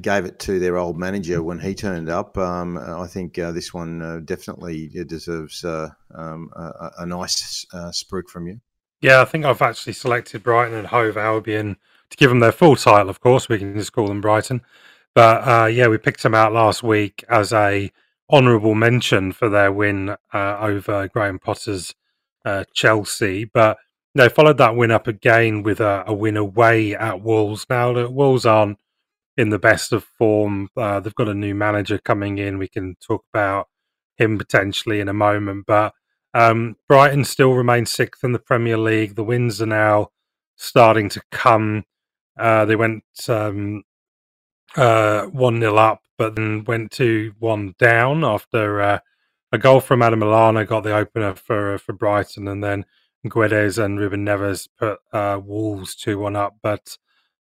gave 0.00 0.24
it 0.24 0.38
to 0.40 0.58
their 0.58 0.76
old 0.76 0.98
manager 0.98 1.42
when 1.42 1.58
he 1.58 1.74
turned 1.74 2.08
up. 2.08 2.36
Um, 2.38 2.78
I 2.78 3.06
think 3.06 3.34
this 3.34 3.72
one 3.72 4.24
definitely 4.24 4.88
deserves 5.06 5.64
um, 5.64 6.50
a, 6.54 6.90
a, 6.98 7.06
nice 7.06 7.64
spruik 7.74 8.28
from 8.28 8.46
you. 8.46 8.60
Yeah, 9.00 9.22
I 9.22 9.24
think 9.24 9.46
I've 9.46 9.62
actually 9.62 9.94
selected 9.94 10.42
Brighton 10.42 10.76
and 10.76 10.86
Hove 10.88 11.16
Albion 11.16 11.78
to 12.10 12.16
give 12.16 12.30
them 12.30 12.40
their 12.40 12.52
full 12.52 12.76
title, 12.76 13.08
of 13.08 13.20
course, 13.20 13.48
we 13.48 13.58
can 13.58 13.74
just 13.74 13.92
call 13.92 14.06
them 14.06 14.20
Brighton. 14.20 14.62
But 15.14 15.46
uh, 15.46 15.66
yeah, 15.66 15.88
we 15.88 15.98
picked 15.98 16.22
them 16.22 16.34
out 16.34 16.52
last 16.52 16.82
week 16.82 17.24
as 17.28 17.52
a 17.52 17.90
honourable 18.30 18.74
mention 18.74 19.32
for 19.32 19.48
their 19.48 19.72
win 19.72 20.16
uh, 20.32 20.58
over 20.60 21.08
Graham 21.08 21.38
Potter's 21.38 21.94
uh, 22.44 22.64
Chelsea. 22.72 23.44
But 23.44 23.78
they 24.14 24.28
followed 24.28 24.58
that 24.58 24.76
win 24.76 24.90
up 24.90 25.06
again 25.06 25.62
with 25.62 25.80
a, 25.80 26.04
a, 26.06 26.14
win 26.14 26.36
away 26.36 26.94
at 26.94 27.22
Wolves. 27.22 27.66
Now, 27.68 28.08
Wolves 28.08 28.46
aren't 28.46 28.78
in 29.36 29.50
the 29.50 29.58
best 29.58 29.92
of 29.92 30.04
form. 30.04 30.68
Uh, 30.76 31.00
they've 31.00 31.14
got 31.14 31.28
a 31.28 31.34
new 31.34 31.54
manager 31.54 31.98
coming 31.98 32.38
in. 32.38 32.58
We 32.58 32.68
can 32.68 32.96
talk 33.00 33.24
about 33.32 33.68
him 34.16 34.38
potentially 34.38 35.00
in 35.00 35.08
a 35.08 35.14
moment. 35.14 35.64
But 35.66 35.94
um, 36.34 36.76
Brighton 36.88 37.24
still 37.24 37.54
remains 37.54 37.90
sixth 37.90 38.24
in 38.24 38.32
the 38.32 38.38
Premier 38.38 38.76
League. 38.76 39.14
The 39.14 39.24
wins 39.24 39.60
are 39.62 39.66
now 39.66 40.08
starting 40.56 41.08
to 41.10 41.22
come. 41.30 41.84
Uh, 42.40 42.64
they 42.64 42.76
went 42.76 43.04
um, 43.28 43.84
uh, 44.76 45.24
1 45.26 45.60
0 45.60 45.76
up, 45.76 46.02
but 46.18 46.34
then 46.36 46.64
went 46.64 46.92
2 46.92 47.34
1 47.38 47.74
down 47.78 48.24
after 48.24 48.80
uh, 48.80 48.98
a 49.52 49.58
goal 49.58 49.80
from 49.80 50.02
Adam 50.02 50.20
Lallana 50.20 50.66
got 50.66 50.84
the 50.84 50.94
opener 50.94 51.34
for 51.34 51.78
for 51.78 51.92
Brighton, 51.92 52.48
and 52.48 52.62
then 52.62 52.84
Guedes 53.26 53.82
and 53.82 53.98
Ruben 53.98 54.24
Neves 54.24 54.68
put 54.78 54.98
uh, 55.12 55.40
Wolves 55.44 55.94
2 55.96 56.18
1 56.18 56.36
up. 56.36 56.56
But 56.62 56.96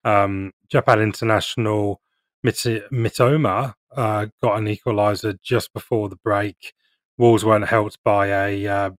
um, 0.05 0.53
Japan 0.69 1.01
International 1.01 2.01
Mit- 2.43 2.91
Mitoma 2.93 3.75
uh, 3.95 4.27
got 4.43 4.59
an 4.59 4.67
equaliser 4.67 5.39
just 5.43 5.73
before 5.73 6.09
the 6.09 6.17
break. 6.17 6.73
Wolves 7.17 7.45
weren't 7.45 7.69
helped 7.69 7.99
by 8.05 8.29
a 8.29 8.67
uh, 8.67 8.91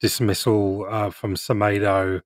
dismissal 0.00 0.86
uh, 0.88 1.10
from 1.10 1.34
Semedo 1.36 2.22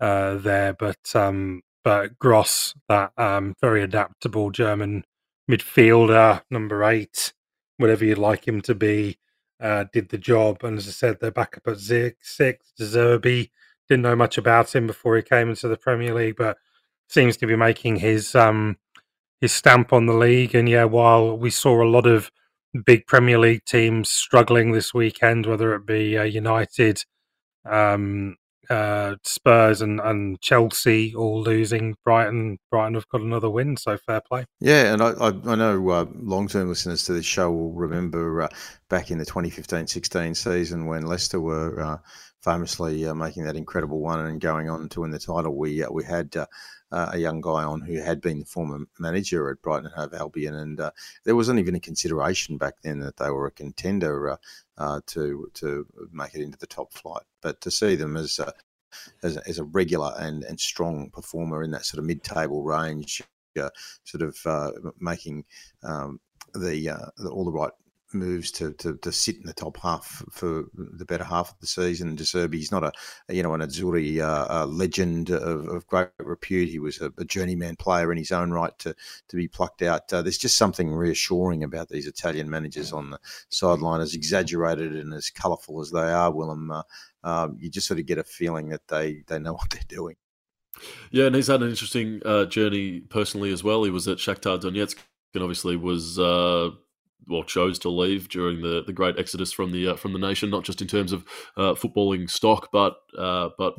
uh, 0.00 0.34
there, 0.36 0.72
but 0.72 1.14
um, 1.14 1.62
but 1.84 2.18
Gross, 2.18 2.74
that 2.88 3.12
um, 3.16 3.54
very 3.60 3.82
adaptable 3.82 4.50
German 4.50 5.04
midfielder, 5.50 6.42
number 6.50 6.84
eight, 6.84 7.32
whatever 7.76 8.04
you'd 8.04 8.18
like 8.18 8.46
him 8.46 8.60
to 8.62 8.74
be, 8.74 9.18
uh, 9.60 9.84
did 9.92 10.08
the 10.08 10.18
job. 10.18 10.62
And 10.64 10.78
as 10.78 10.88
I 10.88 10.92
said, 10.92 11.18
they're 11.20 11.30
back 11.30 11.56
up 11.56 11.66
at 11.68 11.80
six. 11.80 12.72
De 12.76 12.84
Zerbi 12.84 13.50
didn't 13.88 14.02
know 14.02 14.16
much 14.16 14.38
about 14.38 14.74
him 14.74 14.86
before 14.86 15.16
he 15.16 15.22
came 15.22 15.50
into 15.50 15.68
the 15.68 15.76
Premier 15.76 16.14
League, 16.14 16.36
but 16.36 16.56
seems 17.08 17.36
to 17.38 17.46
be 17.46 17.56
making 17.56 17.96
his 17.96 18.34
um, 18.34 18.76
his 19.40 19.52
stamp 19.52 19.92
on 19.92 20.06
the 20.06 20.14
league. 20.14 20.54
And 20.54 20.68
yeah, 20.68 20.84
while 20.84 21.36
we 21.36 21.50
saw 21.50 21.82
a 21.82 21.88
lot 21.88 22.06
of 22.06 22.30
big 22.84 23.06
Premier 23.06 23.38
League 23.38 23.64
teams 23.64 24.08
struggling 24.08 24.72
this 24.72 24.94
weekend, 24.94 25.46
whether 25.46 25.74
it 25.74 25.86
be 25.86 26.16
uh, 26.16 26.22
United, 26.22 27.04
um, 27.68 28.36
uh, 28.70 29.16
Spurs 29.24 29.82
and, 29.82 30.00
and 30.00 30.40
Chelsea 30.40 31.14
all 31.14 31.42
losing. 31.42 31.96
Brighton 32.04 32.58
Brighton 32.70 32.94
have 32.94 33.08
got 33.08 33.20
another 33.20 33.50
win, 33.50 33.76
so 33.76 33.96
fair 33.96 34.20
play. 34.20 34.46
Yeah, 34.60 34.92
and 34.92 35.02
I, 35.02 35.10
I, 35.10 35.28
I 35.46 35.54
know 35.56 35.88
uh, 35.90 36.06
long 36.14 36.48
term 36.48 36.68
listeners 36.68 37.04
to 37.04 37.12
this 37.12 37.26
show 37.26 37.50
will 37.50 37.72
remember 37.72 38.42
uh, 38.42 38.48
back 38.88 39.10
in 39.10 39.18
the 39.18 39.26
2015-16 39.26 40.36
season 40.36 40.86
when 40.86 41.02
Leicester 41.02 41.40
were 41.40 41.80
uh, 41.80 41.98
famously 42.42 43.06
uh, 43.06 43.14
making 43.14 43.44
that 43.44 43.56
incredible 43.56 44.00
one 44.00 44.24
and 44.24 44.40
going 44.40 44.70
on 44.70 44.88
to 44.90 45.00
win 45.00 45.10
the 45.10 45.18
title. 45.18 45.56
We 45.56 45.82
uh, 45.82 45.90
we 45.90 46.04
had 46.04 46.36
uh, 46.36 46.46
a 46.90 47.18
young 47.18 47.40
guy 47.40 47.64
on 47.64 47.80
who 47.80 48.00
had 48.00 48.20
been 48.20 48.40
the 48.40 48.46
former 48.46 48.80
manager 48.98 49.50
at 49.50 49.62
Brighton 49.62 49.86
and 49.86 49.94
Hove 49.94 50.14
Albion, 50.14 50.54
and 50.54 50.80
uh, 50.80 50.90
there 51.24 51.36
wasn't 51.36 51.58
even 51.58 51.74
a 51.74 51.80
consideration 51.80 52.56
back 52.56 52.74
then 52.82 53.00
that 53.00 53.16
they 53.16 53.30
were 53.30 53.46
a 53.46 53.52
contender 53.52 54.38
uh 54.78 55.00
to 55.06 55.50
to 55.52 55.86
make 56.12 56.34
it 56.34 56.42
into 56.42 56.58
the 56.58 56.66
top 56.66 56.92
flight. 56.92 57.24
But 57.42 57.60
to 57.62 57.70
see 57.70 57.96
them 57.96 58.16
as 58.16 58.40
uh, 59.22 59.26
as, 59.26 59.36
as, 59.38 59.58
a 59.58 59.64
regular 59.64 60.14
and, 60.18 60.44
and 60.44 60.58
strong 60.58 61.10
performer 61.10 61.62
in 61.62 61.70
that 61.70 61.84
sort 61.84 61.98
of 61.98 62.04
mid-table 62.04 62.62
range, 62.62 63.22
uh, 63.60 63.70
sort 64.04 64.22
of 64.22 64.94
making 65.00 65.44
um, 65.82 66.20
the, 66.54 67.10
the 67.16 67.30
all 67.30 67.44
the 67.44 67.52
right 67.52 67.72
moves 68.12 68.50
to, 68.52 68.72
to, 68.74 68.96
to 68.98 69.12
sit 69.12 69.36
in 69.36 69.44
the 69.44 69.52
top 69.52 69.76
half 69.78 70.22
for 70.30 70.64
the 70.74 71.04
better 71.04 71.24
half 71.24 71.52
of 71.52 71.58
the 71.60 71.66
season. 71.66 72.14
De 72.14 72.24
he's 72.52 72.72
not 72.72 72.84
a, 72.84 72.92
you 73.28 73.42
know 73.42 73.54
an 73.54 73.60
Azzurri 73.60 74.20
uh, 74.20 74.66
legend 74.66 75.30
of, 75.30 75.68
of, 75.68 75.86
great 75.86 76.08
repute. 76.18 76.68
He 76.68 76.78
was 76.78 77.00
a, 77.00 77.12
a, 77.18 77.24
journeyman 77.24 77.76
player 77.76 78.10
in 78.12 78.18
his 78.18 78.32
own 78.32 78.50
right 78.50 78.76
to 78.80 78.94
to 79.28 79.36
be 79.36 79.48
plucked 79.48 79.82
out. 79.82 80.12
Uh, 80.12 80.22
there's 80.22 80.38
just 80.38 80.56
something 80.56 80.92
reassuring 80.92 81.64
about 81.64 81.88
these 81.88 82.06
Italian 82.06 82.50
managers 82.50 82.92
on 82.92 83.10
the 83.10 83.18
sideline, 83.48 84.00
as 84.00 84.14
exaggerated 84.14 84.94
and 84.94 85.14
as 85.14 85.30
colourful 85.30 85.80
as 85.80 85.90
they 85.90 86.12
are. 86.12 86.32
Willem, 86.32 86.70
uh, 86.70 86.82
um, 87.24 87.56
you 87.60 87.70
just 87.70 87.86
sort 87.86 88.00
of 88.00 88.06
get 88.06 88.18
a 88.18 88.24
feeling 88.24 88.68
that 88.68 88.86
they 88.88 89.22
they 89.26 89.38
know 89.38 89.52
what 89.54 89.70
they're 89.70 89.82
doing. 89.88 90.16
Yeah, 91.10 91.26
and 91.26 91.34
he's 91.34 91.48
had 91.48 91.62
an 91.62 91.68
interesting 91.68 92.22
uh, 92.24 92.46
journey 92.46 93.00
personally 93.00 93.52
as 93.52 93.64
well. 93.64 93.84
He 93.84 93.90
was 93.90 94.08
at 94.08 94.18
Shakhtar 94.18 94.60
Donetsk 94.60 94.96
and 95.34 95.42
obviously 95.42 95.76
was 95.76 96.18
uh, 96.18 96.70
well 97.28 97.44
chose 97.44 97.78
to 97.80 97.88
leave 97.90 98.28
during 98.28 98.62
the, 98.62 98.82
the 98.84 98.92
great 98.92 99.18
exodus 99.18 99.52
from 99.52 99.72
the 99.72 99.88
uh, 99.88 99.96
from 99.96 100.12
the 100.12 100.18
nation, 100.18 100.50
not 100.50 100.64
just 100.64 100.82
in 100.82 100.88
terms 100.88 101.12
of 101.12 101.24
uh, 101.56 101.74
footballing 101.74 102.28
stock, 102.28 102.68
but 102.72 102.96
uh, 103.18 103.50
but 103.58 103.74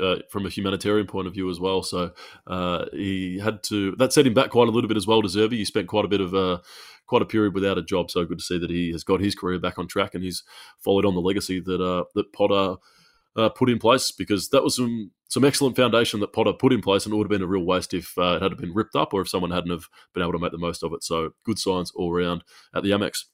uh, 0.00 0.16
from 0.30 0.46
a 0.46 0.50
humanitarian 0.50 1.06
point 1.06 1.26
of 1.26 1.34
view 1.34 1.48
as 1.50 1.58
well. 1.58 1.82
So 1.82 2.12
uh, 2.46 2.86
he 2.92 3.38
had 3.38 3.62
to 3.64 3.96
that 3.96 4.12
set 4.12 4.26
him 4.26 4.34
back 4.34 4.50
quite 4.50 4.68
a 4.68 4.70
little 4.70 4.88
bit 4.88 4.96
as 4.96 5.06
well. 5.06 5.22
Deserving, 5.22 5.58
he 5.58 5.64
spent 5.64 5.88
quite 5.88 6.04
a 6.04 6.08
bit 6.08 6.20
of 6.20 6.34
uh, 6.34 6.58
quite 7.06 7.22
a 7.22 7.26
period 7.26 7.54
without 7.54 7.78
a 7.78 7.82
job. 7.82 8.10
So 8.10 8.24
good 8.24 8.38
to 8.38 8.44
see 8.44 8.58
that 8.58 8.70
he 8.70 8.92
has 8.92 9.04
got 9.04 9.20
his 9.20 9.34
career 9.34 9.58
back 9.58 9.78
on 9.78 9.86
track 9.86 10.14
and 10.14 10.22
he's 10.22 10.42
followed 10.78 11.04
on 11.04 11.14
the 11.14 11.20
legacy 11.20 11.60
that 11.60 11.80
uh, 11.80 12.04
that 12.14 12.32
Potter 12.32 12.76
uh, 13.36 13.48
put 13.48 13.70
in 13.70 13.78
place 13.78 14.10
because 14.10 14.48
that 14.50 14.62
was 14.62 14.76
some 14.76 15.10
some 15.28 15.44
excellent 15.44 15.76
foundation 15.76 16.20
that 16.20 16.32
Potter 16.34 16.52
put 16.52 16.72
in 16.72 16.82
place, 16.82 17.06
and 17.06 17.14
it 17.14 17.16
would 17.16 17.24
have 17.24 17.30
been 17.30 17.42
a 17.42 17.46
real 17.46 17.64
waste 17.64 17.94
if 17.94 18.16
uh, 18.18 18.36
it 18.36 18.42
had 18.42 18.56
been 18.58 18.74
ripped 18.74 18.94
up 18.94 19.14
or 19.14 19.22
if 19.22 19.28
someone 19.28 19.50
hadn't 19.50 19.70
have 19.70 19.88
been 20.12 20.22
able 20.22 20.32
to 20.32 20.38
make 20.38 20.52
the 20.52 20.58
most 20.58 20.82
of 20.82 20.92
it. 20.92 21.02
So 21.02 21.30
good 21.44 21.58
signs 21.58 21.90
all 21.94 22.12
around 22.12 22.44
at 22.74 22.82
the 22.82 22.90
Amex. 22.90 23.24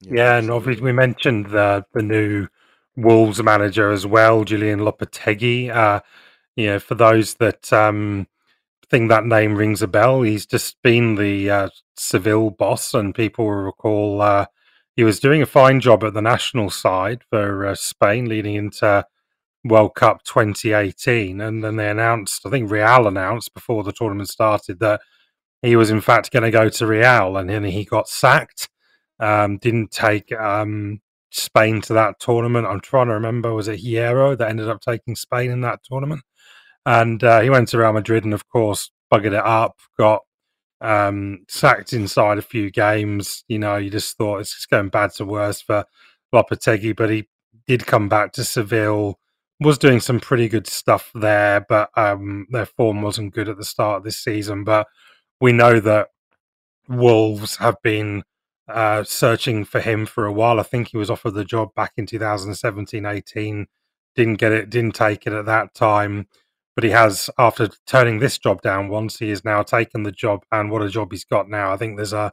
Yeah, 0.00 0.12
yeah 0.14 0.36
and 0.36 0.50
obviously 0.50 0.84
we 0.84 0.92
mentioned 0.92 1.46
the 1.46 1.84
the 1.94 2.02
new 2.02 2.48
Wolves 2.96 3.42
manager 3.42 3.90
as 3.90 4.06
well, 4.06 4.44
Julian 4.44 4.80
Lopetegui. 4.80 5.70
Uh, 5.70 6.00
you 6.56 6.66
know, 6.66 6.78
for 6.78 6.94
those 6.94 7.34
that 7.34 7.72
um, 7.72 8.26
think 8.90 9.08
that 9.08 9.24
name 9.24 9.56
rings 9.56 9.80
a 9.80 9.88
bell, 9.88 10.20
he's 10.20 10.44
just 10.44 10.76
been 10.82 11.14
the 11.14 11.50
uh, 11.50 11.68
Seville 11.96 12.50
boss, 12.50 12.92
and 12.92 13.14
people 13.14 13.46
will 13.46 13.52
recall 13.52 14.20
uh, 14.20 14.46
he 14.94 15.04
was 15.04 15.18
doing 15.18 15.40
a 15.40 15.46
fine 15.46 15.80
job 15.80 16.04
at 16.04 16.12
the 16.12 16.20
national 16.20 16.68
side 16.68 17.22
for 17.30 17.66
uh, 17.66 17.74
Spain, 17.74 18.28
leading 18.28 18.54
into 18.54 19.06
World 19.64 19.94
Cup 19.94 20.24
2018, 20.24 21.40
and 21.40 21.62
then 21.62 21.76
they 21.76 21.88
announced, 21.88 22.44
I 22.44 22.50
think 22.50 22.70
Real 22.70 23.06
announced 23.06 23.54
before 23.54 23.84
the 23.84 23.92
tournament 23.92 24.28
started 24.28 24.80
that 24.80 25.00
he 25.62 25.76
was 25.76 25.90
in 25.90 26.00
fact 26.00 26.32
going 26.32 26.42
to 26.42 26.50
go 26.50 26.68
to 26.68 26.86
Real, 26.86 27.36
and 27.36 27.48
then 27.48 27.64
he 27.64 27.84
got 27.84 28.08
sacked. 28.08 28.68
Um, 29.20 29.58
didn't 29.58 29.92
take 29.92 30.32
um, 30.32 31.00
Spain 31.30 31.80
to 31.82 31.92
that 31.92 32.18
tournament. 32.18 32.66
I'm 32.66 32.80
trying 32.80 33.06
to 33.06 33.14
remember, 33.14 33.54
was 33.54 33.68
it 33.68 33.80
Hierro 33.80 34.36
that 34.36 34.50
ended 34.50 34.68
up 34.68 34.80
taking 34.80 35.14
Spain 35.14 35.50
in 35.50 35.60
that 35.60 35.80
tournament? 35.84 36.22
And 36.84 37.22
uh, 37.22 37.40
he 37.40 37.50
went 37.50 37.68
to 37.68 37.78
Real 37.78 37.92
Madrid, 37.92 38.24
and 38.24 38.34
of 38.34 38.48
course, 38.48 38.90
buggered 39.12 39.26
it 39.26 39.34
up. 39.34 39.78
Got 39.96 40.22
um, 40.80 41.44
sacked 41.48 41.92
inside 41.92 42.38
a 42.38 42.42
few 42.42 42.70
games. 42.72 43.44
You 43.46 43.60
know, 43.60 43.76
you 43.76 43.90
just 43.90 44.16
thought 44.18 44.40
it's 44.40 44.54
just 44.54 44.70
going 44.70 44.88
bad 44.88 45.12
to 45.14 45.24
worse 45.24 45.60
for 45.60 45.84
Lopetegui, 46.34 46.96
but 46.96 47.10
he 47.10 47.28
did 47.68 47.86
come 47.86 48.08
back 48.08 48.32
to 48.32 48.44
Seville 48.44 49.20
was 49.62 49.78
doing 49.78 50.00
some 50.00 50.20
pretty 50.20 50.48
good 50.48 50.66
stuff 50.66 51.10
there, 51.14 51.64
but 51.68 51.90
um, 51.96 52.46
their 52.50 52.66
form 52.66 53.02
wasn't 53.02 53.34
good 53.34 53.48
at 53.48 53.56
the 53.56 53.64
start 53.64 53.98
of 53.98 54.04
this 54.04 54.18
season. 54.18 54.64
But 54.64 54.88
we 55.40 55.52
know 55.52 55.80
that 55.80 56.08
Wolves 56.88 57.56
have 57.56 57.76
been 57.82 58.24
uh, 58.68 59.04
searching 59.04 59.64
for 59.64 59.80
him 59.80 60.06
for 60.06 60.26
a 60.26 60.32
while. 60.32 60.60
I 60.60 60.64
think 60.64 60.88
he 60.88 60.96
was 60.96 61.10
offered 61.10 61.34
the 61.34 61.44
job 61.44 61.74
back 61.74 61.92
in 61.96 62.06
2017 62.06 63.06
18, 63.06 63.66
didn't 64.14 64.34
get 64.34 64.52
it, 64.52 64.70
didn't 64.70 64.94
take 64.94 65.26
it 65.26 65.32
at 65.32 65.46
that 65.46 65.74
time. 65.74 66.28
But 66.74 66.84
he 66.84 66.90
has, 66.90 67.28
after 67.38 67.68
turning 67.86 68.18
this 68.18 68.38
job 68.38 68.62
down 68.62 68.88
once, 68.88 69.18
he 69.18 69.28
has 69.30 69.44
now 69.44 69.62
taken 69.62 70.04
the 70.04 70.12
job. 70.12 70.44
And 70.50 70.70
what 70.70 70.82
a 70.82 70.88
job 70.88 71.12
he's 71.12 71.24
got 71.24 71.48
now! 71.48 71.72
I 71.72 71.76
think 71.76 71.96
there's 71.96 72.14
a 72.14 72.32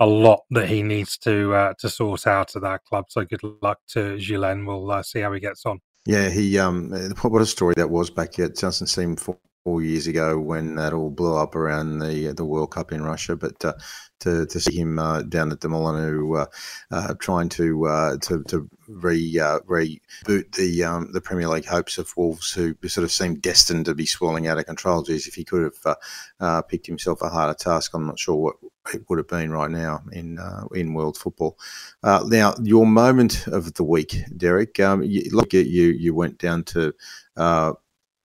a 0.00 0.06
lot 0.06 0.42
that 0.50 0.68
he 0.68 0.82
needs 0.82 1.16
to 1.18 1.54
uh, 1.54 1.74
to 1.78 1.88
sort 1.88 2.26
out 2.26 2.54
at 2.56 2.62
that 2.62 2.84
club. 2.84 3.06
So 3.08 3.24
good 3.24 3.40
luck 3.62 3.78
to 3.88 4.18
Julien. 4.18 4.66
We'll 4.66 4.90
uh, 4.90 5.02
see 5.02 5.20
how 5.20 5.32
he 5.32 5.40
gets 5.40 5.64
on. 5.66 5.80
Yeah, 6.06 6.28
he 6.28 6.56
um, 6.58 6.92
what 7.22 7.42
a 7.42 7.46
story 7.46 7.74
that 7.76 7.90
was 7.90 8.10
back 8.10 8.38
at 8.38 8.54
doesn't 8.54 8.86
seem 8.86 9.16
four, 9.16 9.38
four 9.64 9.82
years 9.82 10.06
ago 10.06 10.38
when 10.38 10.76
that 10.76 10.92
all 10.92 11.10
blew 11.10 11.34
up 11.34 11.56
around 11.56 11.98
the 11.98 12.32
the 12.32 12.44
World 12.44 12.70
Cup 12.70 12.92
in 12.92 13.02
Russia. 13.02 13.34
But 13.34 13.64
uh, 13.64 13.72
to, 14.20 14.46
to 14.46 14.60
see 14.60 14.78
him 14.78 15.00
uh, 15.00 15.22
down 15.22 15.50
at 15.50 15.60
the 15.60 15.68
Molineux 15.68 16.32
uh, 16.34 16.46
uh, 16.92 17.14
trying 17.18 17.48
to 17.50 17.86
uh, 17.86 18.16
to 18.18 18.44
to 18.44 18.70
re 18.88 19.38
uh, 19.40 19.58
reboot 19.68 20.52
the 20.52 20.84
um, 20.84 21.10
the 21.12 21.20
Premier 21.20 21.48
League 21.48 21.66
hopes 21.66 21.98
of 21.98 22.16
Wolves, 22.16 22.52
who 22.52 22.76
sort 22.86 23.04
of 23.04 23.10
seemed 23.10 23.42
destined 23.42 23.86
to 23.86 23.94
be 23.94 24.06
swelling 24.06 24.46
out 24.46 24.58
of 24.58 24.66
control. 24.66 25.02
Geez, 25.02 25.26
if 25.26 25.34
he 25.34 25.44
could 25.44 25.64
have 25.64 25.96
uh, 26.38 26.62
picked 26.62 26.86
himself 26.86 27.20
a 27.20 27.28
harder 27.28 27.54
task, 27.54 27.94
I'm 27.94 28.06
not 28.06 28.20
sure 28.20 28.36
what 28.36 28.56
it 28.94 29.02
would 29.08 29.18
have 29.18 29.28
been 29.28 29.50
right 29.50 29.70
now 29.70 30.02
in 30.12 30.38
in 30.72 30.94
world 30.94 31.16
football. 31.16 31.58
now, 32.02 32.54
your 32.62 32.86
moment 32.86 33.46
of 33.48 33.74
the 33.74 33.84
week, 33.84 34.16
Derek. 34.36 34.78
Um, 34.80 35.02
you, 35.02 35.22
look 35.32 35.54
at 35.54 35.66
you. 35.66 35.88
You 35.88 36.14
went 36.14 36.38
down 36.38 36.64
to 36.64 36.94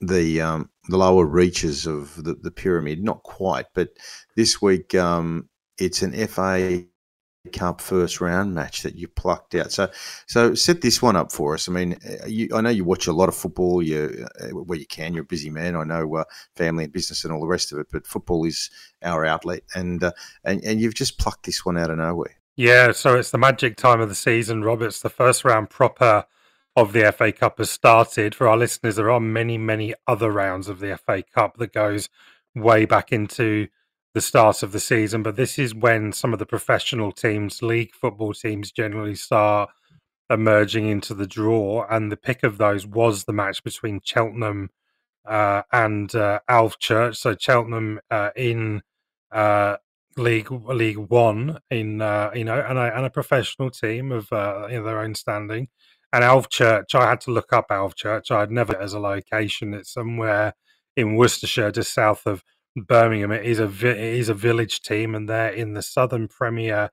the 0.01 0.41
um, 0.41 0.69
the 0.89 0.97
lower 0.97 1.25
reaches 1.25 1.85
of 1.85 2.21
the, 2.23 2.33
the 2.33 2.51
pyramid, 2.51 3.03
not 3.03 3.23
quite, 3.23 3.67
but 3.73 3.89
this 4.35 4.61
week 4.61 4.95
um, 4.95 5.47
it's 5.77 6.01
an 6.01 6.13
FA 6.27 6.83
Cup 7.49 7.81
first 7.81 8.21
round 8.21 8.53
match 8.53 8.83
that 8.83 8.95
you 8.95 9.07
plucked 9.07 9.55
out. 9.55 9.71
So, 9.71 9.89
so 10.27 10.53
set 10.53 10.81
this 10.81 11.01
one 11.01 11.15
up 11.15 11.31
for 11.31 11.55
us. 11.55 11.67
I 11.67 11.71
mean, 11.71 11.97
uh, 12.07 12.27
you, 12.27 12.49
I 12.53 12.61
know 12.61 12.69
you 12.69 12.83
watch 12.83 13.07
a 13.07 13.13
lot 13.13 13.29
of 13.29 13.35
football. 13.35 13.81
You 13.81 14.27
uh, 14.39 14.49
where 14.49 14.77
you 14.77 14.85
can. 14.85 15.13
You're 15.13 15.23
a 15.23 15.25
busy 15.25 15.49
man. 15.49 15.75
I 15.75 15.83
know 15.83 16.17
uh, 16.17 16.23
family 16.55 16.83
and 16.83 16.93
business 16.93 17.23
and 17.23 17.33
all 17.33 17.41
the 17.41 17.47
rest 17.47 17.71
of 17.71 17.79
it. 17.79 17.87
But 17.91 18.05
football 18.05 18.45
is 18.45 18.69
our 19.01 19.25
outlet, 19.25 19.63
and 19.73 20.03
uh, 20.03 20.11
and 20.43 20.63
and 20.63 20.79
you've 20.79 20.93
just 20.93 21.17
plucked 21.17 21.45
this 21.45 21.65
one 21.65 21.77
out 21.77 21.89
of 21.89 21.97
nowhere. 21.97 22.35
Yeah. 22.55 22.91
So 22.91 23.17
it's 23.17 23.31
the 23.31 23.39
magic 23.39 23.75
time 23.75 24.01
of 24.01 24.09
the 24.09 24.15
season, 24.15 24.63
Rob. 24.63 24.83
It's 24.83 25.01
the 25.01 25.09
first 25.09 25.43
round 25.43 25.71
proper 25.71 26.25
of 26.75 26.93
the 26.93 27.11
FA 27.11 27.31
Cup 27.31 27.57
has 27.57 27.71
started. 27.71 28.35
For 28.35 28.47
our 28.47 28.57
listeners, 28.57 28.97
there 28.97 29.09
are 29.09 29.19
many, 29.19 29.57
many 29.57 29.95
other 30.07 30.31
rounds 30.31 30.67
of 30.67 30.79
the 30.79 30.95
FA 30.97 31.23
Cup 31.23 31.57
that 31.57 31.73
goes 31.73 32.07
way 32.53 32.85
back 32.85 33.11
into 33.11 33.67
the 34.13 34.21
start 34.21 34.61
of 34.61 34.71
the 34.71 34.79
season, 34.79 35.23
but 35.23 35.35
this 35.35 35.57
is 35.57 35.73
when 35.73 36.11
some 36.11 36.33
of 36.33 36.39
the 36.39 36.45
professional 36.45 37.11
teams, 37.11 37.61
league 37.61 37.93
football 37.93 38.33
teams, 38.33 38.71
generally 38.71 39.15
start 39.15 39.69
emerging 40.29 40.87
into 40.87 41.13
the 41.13 41.27
draw. 41.27 41.85
And 41.89 42.11
the 42.11 42.17
pick 42.17 42.43
of 42.43 42.57
those 42.57 42.85
was 42.85 43.23
the 43.23 43.33
match 43.33 43.63
between 43.63 44.01
Cheltenham 44.03 44.69
uh, 45.25 45.61
and 45.71 46.13
uh, 46.15 46.39
Alvechurch. 46.49 47.15
So 47.15 47.35
Cheltenham 47.39 47.99
uh, 48.09 48.31
in 48.35 48.81
uh, 49.31 49.77
League 50.17 50.51
League 50.51 50.97
One, 50.97 51.59
in 51.69 52.01
uh, 52.01 52.31
you 52.33 52.43
know, 52.43 52.59
and 52.59 52.77
a, 52.77 52.95
and 52.95 53.05
a 53.05 53.09
professional 53.09 53.69
team 53.69 54.11
of 54.11 54.31
uh, 54.31 54.67
you 54.69 54.79
know, 54.79 54.83
their 54.83 54.99
own 54.99 55.15
standing. 55.15 55.69
And 56.13 56.23
Alvechurch, 56.23 56.93
I 56.95 57.09
had 57.09 57.21
to 57.21 57.31
look 57.31 57.53
up 57.53 57.69
Alvechurch. 57.69 58.29
I'd 58.31 58.51
never 58.51 58.75
as 58.75 58.93
a 58.93 58.99
location. 58.99 59.73
It's 59.73 59.93
somewhere 59.93 60.53
in 60.97 61.15
Worcestershire, 61.15 61.71
just 61.71 61.93
south 61.93 62.27
of 62.27 62.43
Birmingham. 62.75 63.31
It 63.31 63.45
is 63.45 63.59
a 63.59 63.65
it 63.65 63.97
is 63.97 64.29
a 64.29 64.33
village 64.33 64.81
team, 64.81 65.15
and 65.15 65.27
they're 65.29 65.49
in 65.51 65.73
the 65.73 65.81
Southern 65.81 66.27
Premier 66.27 66.89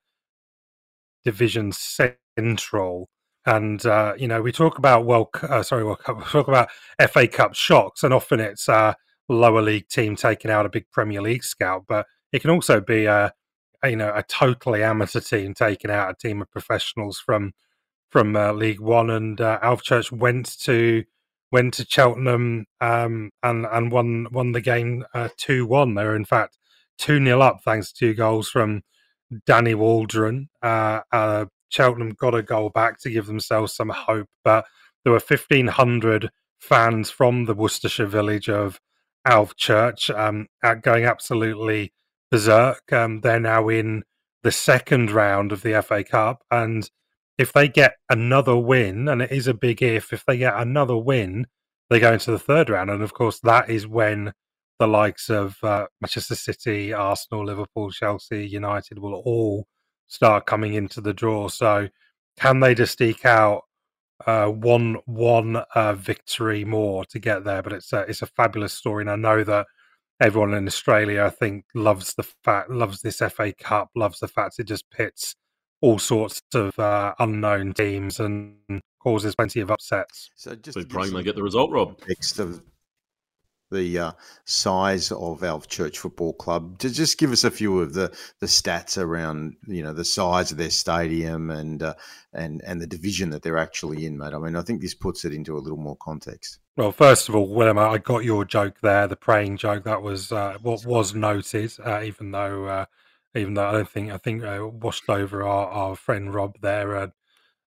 Division 1.25 1.73
Central. 1.73 3.09
And 3.47 3.85
uh, 3.87 4.15
you 4.19 4.29
know, 4.29 4.43
we 4.43 4.53
talk 4.53 4.79
about 4.79 5.05
well, 5.07 5.31
uh, 5.43 5.63
sorry, 5.63 5.85
World 5.85 6.01
Cup. 6.01 6.19
We 6.19 6.25
talk 6.25 6.49
about 6.49 6.69
FA 7.11 7.29
Cup 7.29 7.55
shocks, 7.55 8.03
and 8.03 8.13
often 8.15 8.41
it's 8.41 8.69
a 8.69 8.97
lower 9.29 9.63
league 9.63 9.89
team 9.89 10.17
taking 10.17 10.51
out 10.51 10.67
a 10.67 10.71
big 10.71 10.87
Premier 10.93 11.23
League 11.23 11.45
scout, 11.45 11.85
but 11.89 12.07
it 12.33 12.41
can 12.41 12.51
also 12.51 12.81
be 12.81 13.07
a, 13.07 13.33
a 13.83 13.91
you 13.91 13.97
know 13.97 14.13
a 14.15 14.23
totally 14.25 14.83
amateur 14.83 15.21
team 15.21 15.55
taking 15.55 15.91
out 15.91 16.11
a 16.11 16.15
team 16.15 16.43
of 16.43 16.51
professionals 16.51 17.19
from 17.21 17.53
from 18.11 18.37
uh, 18.37 18.53
League 18.53 18.81
One. 18.81 19.11
And 19.11 19.41
uh, 19.41 19.61
Alvechurch 19.63 20.13
went 20.13 20.59
to 20.61 21.05
went 21.51 21.75
to 21.75 21.87
Cheltenham 21.89 22.67
um, 22.81 23.31
and 23.43 23.67
and 23.67 23.93
won 23.93 24.27
won 24.31 24.53
the 24.53 24.61
game 24.61 25.05
uh, 25.15 25.29
two 25.37 25.65
uh, 25.65 25.69
one. 25.69 25.95
They 25.95 26.05
were 26.05 26.17
in 26.17 26.25
fact 26.25 26.59
two 26.99 27.23
0 27.25 27.41
up 27.41 27.61
thanks 27.65 27.93
to 27.93 27.99
two 27.99 28.15
goals 28.15 28.49
from 28.49 28.83
Danny 29.47 29.75
Waldron. 29.75 30.49
Uh, 30.63 31.01
uh, 31.13 31.47
Cheltenham 31.69 32.11
got 32.11 32.35
a 32.35 32.43
goal 32.43 32.71
back 32.71 32.99
to 33.01 33.11
give 33.11 33.27
themselves 33.27 33.75
some 33.75 33.91
hope, 33.91 34.29
but 34.45 34.65
there 35.05 35.13
were 35.13 35.21
fifteen 35.21 35.69
hundred 35.69 36.31
fans 36.59 37.11
from 37.11 37.45
the 37.45 37.55
Worcestershire 37.55 38.07
village 38.07 38.49
of 38.49 38.81
Alvechurch 39.27 40.17
um, 40.17 40.47
going 40.83 41.05
absolutely 41.05 41.93
berserk. 42.31 42.93
Um, 42.93 43.21
they're 43.21 43.41
now 43.41 43.69
in 43.69 44.05
the 44.43 44.53
second 44.53 45.11
round 45.11 45.53
of 45.53 45.63
the 45.63 45.81
FA 45.83 46.05
Cup 46.05 46.43
and 46.51 46.91
if 47.39 47.53
they 47.53 47.69
get 47.69 47.95
another 48.11 48.57
win, 48.57 49.09
and 49.09 49.23
it 49.23 49.31
is 49.31 49.47
a 49.47 49.55
big 49.55 49.83
if, 49.83 50.13
if 50.13 50.25
they 50.27 50.37
get 50.37 50.55
another 50.57 50.97
win, 50.97 51.47
they 51.89 52.01
go 52.01 52.13
into 52.13 52.33
the 52.33 52.39
third 52.39 52.69
round. 52.69 52.91
And 52.91 53.03
of 53.03 53.15
course, 53.15 53.41
that 53.41 53.71
is 53.71 53.87
when 53.87 54.33
the 54.79 54.89
likes 54.89 55.31
of 55.31 55.57
uh, 55.63 55.87
Manchester 56.01 56.35
City, 56.35 56.93
Arsenal, 56.93 57.47
Liverpool, 57.47 57.91
Chelsea, 57.91 58.47
United 58.47 58.99
will 58.99 59.15
all 59.15 59.67
start 60.09 60.47
coming 60.47 60.75
into 60.75 61.01
the 61.01 61.15
draw. 61.15 61.49
So, 61.49 61.89
can 62.39 62.61
they 62.61 62.75
just 62.75 63.01
eke 63.01 63.25
out 63.25 63.63
uh, 64.27 64.47
one 64.47 64.97
one 65.07 65.57
uh, 65.75 65.95
victory 65.95 66.65
more 66.65 67.05
to 67.07 67.19
get 67.21 67.45
there? 67.45 67.63
But 67.63 67.73
it's 67.73 67.93
a 67.93 68.01
it's 68.01 68.23
a 68.23 68.27
fabulous 68.27 68.73
story, 68.75 69.03
and 69.03 69.11
I 69.11 69.17
know 69.17 69.45
that 69.45 69.67
everyone 70.21 70.55
in 70.55 70.67
Australia, 70.67 71.25
I 71.25 71.31
think, 71.31 71.67
loves 71.75 72.15
the 72.15 72.25
fact 72.45 72.71
loves 72.71 73.01
this 73.03 73.19
FA 73.19 73.53
Cup, 73.53 73.91
loves 73.95 74.19
the 74.19 74.29
fact 74.29 74.59
it 74.59 74.65
just 74.65 74.91
pits 74.91 75.37
all 75.81 75.99
sorts 75.99 76.43
of 76.55 76.79
uh, 76.79 77.15
unknown 77.19 77.75
teams 77.75 78.21
and 78.21 78.57
causes 79.01 79.35
plenty 79.35 79.61
of 79.61 79.71
upsets. 79.71 80.31
So 80.37 80.55
just 80.55 80.79
so 80.79 80.85
praying 80.85 81.15
they 81.15 81.23
get 81.23 81.37
the 81.37 81.43
result, 81.43 81.71
Rob. 81.71 82.01
Of, 82.39 82.63
the 83.71 83.99
uh, 83.99 84.13
size 84.45 85.13
of 85.13 85.43
our 85.43 85.61
church 85.61 85.99
football 85.99 86.33
club. 86.35 86.79
To 86.79 86.91
just 86.91 87.19
give 87.19 87.33
us 87.33 87.45
a 87.45 87.51
few 87.51 87.81
of 87.81 87.93
the, 87.93 88.17
the 88.41 88.47
stats 88.47 89.01
around, 89.01 89.57
you 89.67 89.83
know, 89.83 89.93
the 89.93 90.05
size 90.05 90.51
of 90.51 90.59
their 90.59 90.71
stadium 90.71 91.51
and 91.51 91.83
uh, 91.83 91.95
and 92.33 92.63
and 92.65 92.81
the 92.81 92.87
division 92.87 93.31
that 93.31 93.43
they're 93.43 93.59
actually 93.59 94.07
in, 94.07 94.17
mate. 94.17 94.35
I 94.35 94.39
mean, 94.39 94.57
I 94.57 94.63
think 94.63 94.81
this 94.81 94.95
puts 94.95 95.25
it 95.25 95.33
into 95.33 95.57
a 95.57 95.61
little 95.61 95.79
more 95.79 95.97
context. 95.97 96.59
Well, 96.77 96.93
first 96.93 97.29
of 97.29 97.35
all, 97.35 97.49
Willem, 97.49 97.79
I 97.79 97.99
got 97.99 98.25
your 98.25 98.45
joke 98.45 98.81
there, 98.81 99.07
the 99.07 99.17
praying 99.17 99.57
joke. 99.59 99.85
That 99.85 100.03
was 100.03 100.33
uh, 100.33 100.59
what 100.63 100.87
was 100.87 101.15
noted, 101.15 101.73
uh, 101.85 102.03
even 102.03 102.31
though 102.31 102.67
uh, 102.67 102.85
even 103.35 103.55
though 103.55 103.67
I 103.69 103.73
don't 103.73 103.89
think 103.89 104.11
I 104.13 104.19
think 104.19 104.43
uh, 104.43 104.67
washed 104.71 105.09
over 105.09 105.43
our, 105.47 105.69
our 105.69 105.97
friend 105.97 106.33
Rob 106.35 106.57
there. 106.61 106.97
Uh, 106.97 107.07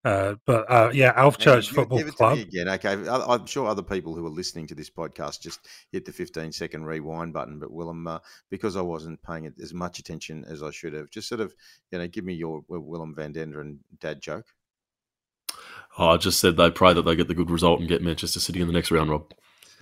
uh, 0.03 0.33
but 0.47 0.65
uh, 0.67 0.89
yeah, 0.91 1.13
Alvechurch 1.13 1.67
Give- 1.67 1.75
Football 1.75 1.99
give 1.99 2.07
it 2.07 2.11
to 2.11 2.17
Club. 2.17 2.37
me 2.37 2.41
again, 2.41 2.67
okay. 2.69 3.07
I- 3.07 3.33
I'm 3.35 3.45
sure 3.45 3.67
other 3.67 3.83
people 3.83 4.15
who 4.15 4.25
are 4.25 4.31
listening 4.31 4.65
to 4.67 4.73
this 4.75 4.89
podcast 4.89 5.41
just 5.41 5.59
hit 5.91 6.05
the 6.05 6.11
15 6.11 6.51
second 6.51 6.85
rewind 6.85 7.33
button. 7.33 7.59
But 7.59 7.71
Willem, 7.71 8.07
uh, 8.07 8.17
because 8.49 8.75
I 8.75 8.81
wasn't 8.81 9.21
paying 9.21 9.45
it 9.45 9.53
as 9.61 9.75
much 9.75 9.99
attention 9.99 10.43
as 10.47 10.63
I 10.63 10.71
should 10.71 10.93
have, 10.93 11.11
just 11.11 11.27
sort 11.29 11.39
of, 11.41 11.53
you 11.91 11.99
know, 11.99 12.07
give 12.07 12.25
me 12.25 12.33
your 12.33 12.63
Willem 12.67 13.13
Van 13.13 13.31
Denderen 13.31 13.77
dad 13.99 14.21
joke. 14.21 14.47
Oh, 15.99 16.07
I 16.07 16.17
just 16.17 16.39
said 16.39 16.57
they 16.57 16.71
pray 16.71 16.93
that 16.93 17.03
they 17.03 17.15
get 17.15 17.27
the 17.27 17.35
good 17.35 17.51
result 17.51 17.79
and 17.81 17.89
get 17.89 18.01
Manchester 18.01 18.39
City 18.39 18.61
in 18.61 18.67
the 18.67 18.73
next 18.73 18.89
round, 18.89 19.09
Rob. 19.11 19.31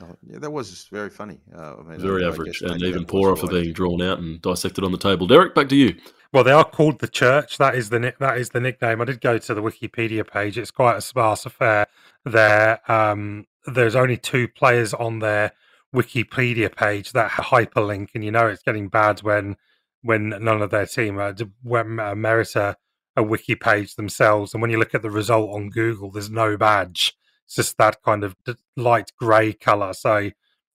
Oh, 0.02 0.16
yeah, 0.26 0.40
that 0.40 0.52
was 0.52 0.88
very 0.92 1.10
funny. 1.10 1.40
Uh, 1.54 1.76
I 1.80 1.84
mean, 1.84 2.00
Very 2.00 2.24
I- 2.24 2.28
I 2.28 2.32
average 2.32 2.60
guess 2.62 2.72
and 2.72 2.82
even 2.84 3.06
poorer 3.06 3.36
for 3.36 3.48
being 3.48 3.74
drawn 3.74 4.02
out 4.02 4.20
and 4.20 4.42
dissected 4.42 4.84
on 4.84 4.92
the 4.92 4.98
table. 4.98 5.28
Derek, 5.28 5.54
back 5.56 5.70
to 5.70 5.76
you. 5.76 5.96
Well, 6.32 6.44
they 6.44 6.52
are 6.52 6.64
called 6.64 7.00
the 7.00 7.08
Church. 7.08 7.58
That 7.58 7.76
is 7.76 7.90
the 7.90 8.14
that 8.20 8.38
is 8.38 8.50
the 8.50 8.60
nickname. 8.60 9.02
I 9.02 9.06
did 9.06 9.20
go 9.20 9.38
to 9.38 9.54
the 9.54 9.62
Wikipedia 9.62 10.30
page. 10.30 10.58
It's 10.58 10.72
quite 10.72 10.98
a 10.98 11.02
sparse 11.02 11.46
affair 11.46 11.88
there. 12.24 12.80
Um, 12.92 13.48
there's 13.66 13.96
only 13.96 14.16
two 14.18 14.48
players 14.48 14.94
on 14.94 15.20
their 15.20 15.54
Wikipedia 15.94 16.74
page 16.74 17.14
that 17.14 17.32
hyperlink, 17.32 18.10
and 18.14 18.24
you 18.24 18.32
know 18.32 18.48
it's 18.48 18.64
getting 18.64 18.90
bad 18.90 19.24
when 19.24 19.58
when 20.02 20.30
none 20.30 20.62
of 20.62 20.70
their 20.70 20.86
team 20.86 21.18
uh, 21.20 21.34
when, 21.64 22.00
uh, 22.00 22.16
merit 22.16 22.56
a, 22.56 22.78
a 23.18 23.24
wiki 23.24 23.56
page 23.56 23.96
themselves. 23.96 24.54
And 24.54 24.62
when 24.62 24.72
you 24.72 24.78
look 24.80 24.96
at 24.96 25.02
the 25.02 25.12
result 25.12 25.50
on 25.50 25.70
Google, 25.70 26.12
there's 26.12 26.30
no 26.30 26.56
badge. 26.58 27.16
It's 27.50 27.56
just 27.56 27.80
that 27.80 28.04
kind 28.04 28.24
of 28.24 28.36
light 28.78 29.12
grey 29.18 29.54
color. 29.54 29.94
So 29.94 30.30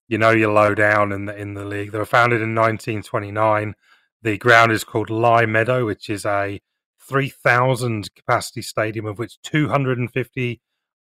you 0.08 0.18
know 0.18 0.30
you're 0.30 0.52
low 0.52 0.74
down 0.74 1.12
in 1.12 1.26
the 1.26 1.36
in 1.36 1.54
the 1.54 1.64
league. 1.64 1.92
They 1.92 1.98
were 1.98 2.04
founded 2.04 2.42
in 2.42 2.52
1929. 2.52 3.74
The 4.22 4.38
ground 4.38 4.72
is 4.72 4.82
called 4.82 5.08
Lye 5.08 5.46
Meadow, 5.46 5.86
which 5.86 6.10
is 6.10 6.26
a 6.26 6.60
3,000 7.00 8.12
capacity 8.16 8.60
stadium, 8.60 9.06
of 9.06 9.20
which 9.20 9.40
250 9.42 10.60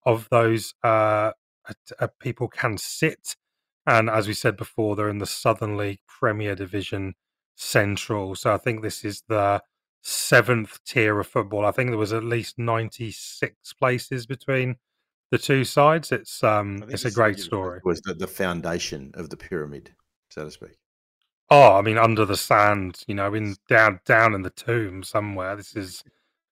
of 0.08 0.28
those 0.32 0.74
uh, 0.84 1.34
uh, 2.00 2.08
people 2.20 2.48
can 2.48 2.80
sit. 2.80 3.36
And 3.86 4.10
as 4.10 4.28
we 4.28 4.34
said 4.34 4.58
before, 4.58 4.96
they're 4.96 5.08
in 5.08 5.20
the 5.20 5.28
Southern 5.28 5.78
League 5.78 6.00
Premier 6.08 6.56
Division 6.56 7.14
Central. 7.56 8.34
So 8.34 8.56
I 8.56 8.58
think 8.58 8.82
this 8.82 9.06
is 9.06 9.22
the 9.28 9.62
seventh 10.02 10.84
tier 10.84 11.20
of 11.20 11.28
football. 11.28 11.64
I 11.64 11.72
think 11.72 11.92
there 11.92 11.98
was 12.00 12.14
at 12.14 12.24
least 12.24 12.58
96 12.58 13.74
places 13.74 14.26
between 14.26 14.78
the 15.32 15.38
two 15.38 15.64
sides. 15.64 16.12
It's 16.12 16.44
um, 16.44 16.84
it's 16.90 17.06
a 17.06 17.12
great 17.12 17.40
story. 17.40 17.82
Was 17.84 18.02
the, 18.02 18.14
the 18.14 18.28
foundation 18.28 19.12
of 19.16 19.30
the 19.30 19.38
pyramid, 19.38 19.94
so 20.30 20.46
to 20.46 20.52
speak. 20.52 20.78
Oh, 21.52 21.78
I 21.78 21.82
mean, 21.82 21.98
under 21.98 22.26
the 22.26 22.38
sand, 22.38 23.04
you 23.08 23.16
know, 23.16 23.34
in 23.34 23.56
down 23.68 24.00
down 24.06 24.34
in 24.34 24.44
the 24.44 24.50
tomb 24.50 25.04
somewhere. 25.04 25.56
This 25.56 25.76
is 25.76 26.04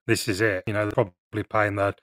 this 0.08 0.28
is 0.28 0.42
it. 0.42 0.64
You 0.68 0.74
know, 0.74 0.84
they're 0.84 0.92
probably 0.92 1.44
playing 1.50 1.76
the 1.76 1.96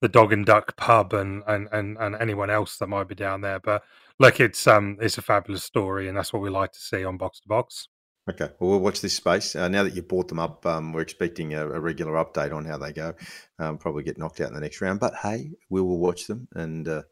the 0.00 0.08
dog 0.08 0.32
and 0.32 0.44
duck 0.44 0.76
pub 0.76 1.14
and 1.14 1.42
and 1.46 1.68
and, 1.72 1.96
and 1.98 2.16
anyone 2.16 2.50
else 2.50 2.76
that 2.78 2.88
might 2.88 3.08
be 3.08 3.14
down 3.14 3.40
there. 3.40 3.60
But 3.60 3.84
look, 4.18 4.40
it's 4.40 4.66
um 4.66 4.98
it's 5.00 5.18
a 5.18 5.22
fabulous 5.22 5.64
story, 5.64 6.08
and 6.08 6.16
that's 6.16 6.32
what 6.32 6.42
we 6.42 6.50
like 6.50 6.72
to 6.72 6.80
see 6.80 7.04
on 7.04 7.16
box 7.16 7.40
to 7.40 7.48
box. 7.48 7.88
Okay, 8.30 8.50
well, 8.60 8.70
we'll 8.70 8.80
watch 8.80 9.00
this 9.00 9.16
space. 9.16 9.56
Uh, 9.56 9.66
now 9.66 9.82
that 9.82 9.96
you've 9.96 10.06
brought 10.06 10.28
them 10.28 10.38
up, 10.38 10.64
um, 10.64 10.92
we're 10.92 11.00
expecting 11.00 11.54
a, 11.54 11.68
a 11.68 11.80
regular 11.80 12.12
update 12.12 12.54
on 12.54 12.64
how 12.64 12.78
they 12.78 12.92
go. 12.92 13.14
Um, 13.58 13.78
probably 13.78 14.04
get 14.04 14.16
knocked 14.16 14.40
out 14.40 14.48
in 14.48 14.54
the 14.54 14.60
next 14.60 14.80
round, 14.80 15.00
but 15.00 15.14
hey, 15.14 15.50
we 15.70 15.80
will 15.80 15.98
watch 15.98 16.28
them 16.28 16.46
and 16.54 16.86
uh, 16.86 17.02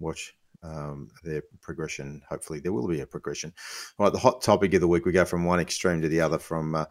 watch 0.00 0.34
um, 0.62 1.08
their 1.24 1.42
progression. 1.62 2.20
Hopefully, 2.28 2.60
there 2.60 2.74
will 2.74 2.86
be 2.86 3.00
a 3.00 3.06
progression. 3.06 3.54
All 3.98 4.04
right, 4.04 4.12
the 4.12 4.18
hot 4.18 4.42
topic 4.42 4.74
of 4.74 4.82
the 4.82 4.88
week. 4.88 5.06
We 5.06 5.12
go 5.12 5.24
from 5.24 5.46
one 5.46 5.60
extreme 5.60 6.02
to 6.02 6.10
the 6.10 6.20
other, 6.20 6.38
from 6.38 6.74
uh, 6.74 6.84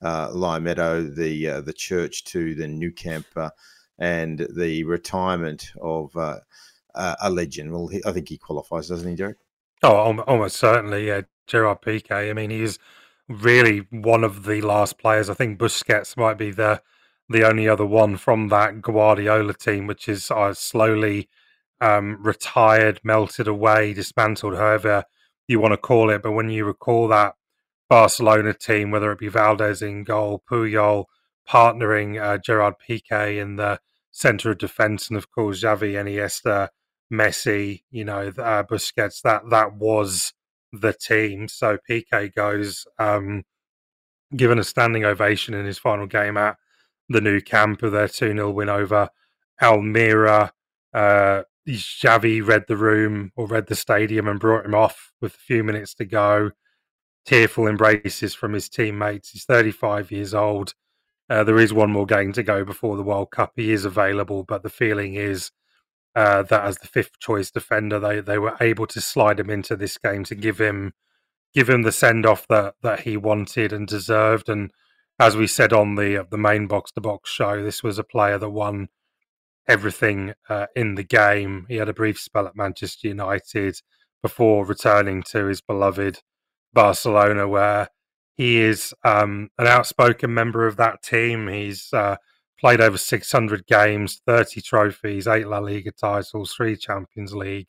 uh, 0.00 0.58
Meadow, 0.58 1.02
the 1.02 1.46
uh, 1.46 1.60
the 1.60 1.74
church, 1.74 2.24
to 2.24 2.54
the 2.54 2.68
Nou 2.68 2.90
Camp, 2.90 3.26
uh, 3.36 3.50
and 3.98 4.46
the 4.56 4.84
retirement 4.84 5.72
of 5.78 6.16
uh, 6.16 6.38
a 6.94 7.28
legend. 7.28 7.70
Well, 7.70 7.88
he, 7.88 8.02
I 8.06 8.12
think 8.12 8.30
he 8.30 8.38
qualifies, 8.38 8.88
doesn't 8.88 9.08
he, 9.08 9.14
Derek? 9.14 9.36
Oh, 9.82 10.18
almost 10.26 10.56
certainly, 10.56 11.06
yeah. 11.06 11.22
Gerard 11.46 11.82
Piqué. 11.82 12.30
I 12.30 12.32
mean, 12.32 12.50
he's 12.50 12.78
really 13.30 13.86
one 13.90 14.24
of 14.24 14.44
the 14.44 14.60
last 14.60 14.98
players. 14.98 15.30
I 15.30 15.34
think 15.34 15.58
Busquets 15.58 16.16
might 16.16 16.36
be 16.36 16.50
the 16.50 16.82
the 17.28 17.46
only 17.46 17.68
other 17.68 17.86
one 17.86 18.16
from 18.16 18.48
that 18.48 18.82
Guardiola 18.82 19.54
team, 19.54 19.86
which 19.86 20.08
is 20.08 20.32
uh, 20.32 20.52
slowly 20.52 21.28
um, 21.80 22.18
retired, 22.20 23.00
melted 23.04 23.46
away, 23.46 23.92
dismantled, 23.92 24.56
however 24.56 25.04
you 25.46 25.60
want 25.60 25.72
to 25.72 25.78
call 25.78 26.10
it. 26.10 26.22
But 26.22 26.32
when 26.32 26.50
you 26.50 26.64
recall 26.64 27.06
that 27.08 27.36
Barcelona 27.88 28.52
team, 28.52 28.90
whether 28.90 29.12
it 29.12 29.20
be 29.20 29.30
Valdés 29.30 29.80
in 29.80 30.02
goal, 30.02 30.42
Puyol 30.50 31.04
partnering 31.48 32.20
uh, 32.20 32.38
Gerard 32.38 32.74
Piqué 32.88 33.40
in 33.40 33.54
the 33.56 33.78
centre 34.10 34.50
of 34.50 34.58
defence, 34.58 35.08
and 35.08 35.16
of 35.16 35.30
course 35.30 35.62
Xavi, 35.62 35.92
Iniesta, 35.92 36.70
Messi, 37.12 37.82
you 37.92 38.04
know, 38.04 38.32
uh, 38.38 38.64
Busquets, 38.64 39.22
that 39.22 39.42
that 39.50 39.74
was 39.74 40.32
the 40.72 40.92
team. 40.92 41.48
So 41.48 41.78
Piqué 41.88 42.34
goes, 42.34 42.86
um, 42.98 43.44
given 44.36 44.58
a 44.58 44.64
standing 44.64 45.04
ovation 45.04 45.54
in 45.54 45.66
his 45.66 45.78
final 45.78 46.06
game 46.06 46.36
at 46.36 46.56
the 47.08 47.20
Nou 47.20 47.40
Camp 47.40 47.82
of 47.82 47.92
their 47.92 48.08
2 48.08 48.32
0 48.32 48.50
win 48.50 48.68
over 48.68 49.08
Almería. 49.60 50.50
Uh, 50.94 51.42
Xavi 51.68 52.44
read 52.44 52.64
the 52.66 52.76
room 52.76 53.32
or 53.36 53.46
read 53.46 53.66
the 53.66 53.76
stadium 53.76 54.28
and 54.28 54.40
brought 54.40 54.64
him 54.64 54.74
off 54.74 55.12
with 55.20 55.34
a 55.34 55.38
few 55.38 55.62
minutes 55.62 55.94
to 55.94 56.04
go. 56.04 56.50
Tearful 57.26 57.66
embraces 57.66 58.34
from 58.34 58.54
his 58.54 58.68
teammates. 58.68 59.30
He's 59.30 59.44
35 59.44 60.10
years 60.10 60.34
old. 60.34 60.74
Uh, 61.28 61.44
there 61.44 61.58
is 61.58 61.72
one 61.72 61.92
more 61.92 62.06
game 62.06 62.32
to 62.32 62.42
go 62.42 62.64
before 62.64 62.96
the 62.96 63.02
World 63.02 63.30
Cup. 63.30 63.52
He 63.54 63.70
is 63.70 63.84
available, 63.84 64.42
but 64.42 64.62
the 64.62 64.70
feeling 64.70 65.14
is 65.14 65.52
uh, 66.14 66.42
that 66.42 66.64
as 66.64 66.78
the 66.78 66.88
fifth 66.88 67.18
choice 67.18 67.50
defender, 67.50 67.98
they 67.98 68.20
they 68.20 68.38
were 68.38 68.56
able 68.60 68.86
to 68.88 69.00
slide 69.00 69.40
him 69.40 69.50
into 69.50 69.76
this 69.76 69.98
game 69.98 70.24
to 70.24 70.34
give 70.34 70.58
him 70.58 70.92
give 71.54 71.68
him 71.68 71.82
the 71.82 71.92
send 71.92 72.26
off 72.26 72.46
that 72.48 72.74
that 72.82 73.00
he 73.00 73.16
wanted 73.16 73.72
and 73.72 73.86
deserved. 73.86 74.48
And 74.48 74.70
as 75.18 75.36
we 75.36 75.46
said 75.46 75.72
on 75.72 75.94
the 75.94 76.26
the 76.30 76.38
main 76.38 76.66
box 76.66 76.92
to 76.92 77.00
box 77.00 77.30
show, 77.30 77.62
this 77.62 77.82
was 77.82 77.98
a 77.98 78.04
player 78.04 78.38
that 78.38 78.50
won 78.50 78.88
everything 79.68 80.34
uh, 80.48 80.66
in 80.74 80.96
the 80.96 81.04
game. 81.04 81.66
He 81.68 81.76
had 81.76 81.88
a 81.88 81.94
brief 81.94 82.18
spell 82.18 82.46
at 82.46 82.56
Manchester 82.56 83.08
United 83.08 83.80
before 84.22 84.66
returning 84.66 85.22
to 85.22 85.46
his 85.46 85.60
beloved 85.60 86.20
Barcelona, 86.72 87.48
where 87.48 87.88
he 88.34 88.58
is 88.58 88.94
um, 89.04 89.50
an 89.58 89.66
outspoken 89.66 90.34
member 90.34 90.66
of 90.66 90.76
that 90.76 91.02
team. 91.02 91.48
He's 91.48 91.92
uh, 91.92 92.16
played 92.60 92.80
over 92.80 92.98
600 92.98 93.66
games, 93.66 94.20
30 94.26 94.60
trophies, 94.60 95.26
eight 95.26 95.48
La 95.48 95.58
Liga 95.58 95.90
titles, 95.90 96.52
three 96.54 96.76
Champions 96.76 97.34
League, 97.34 97.66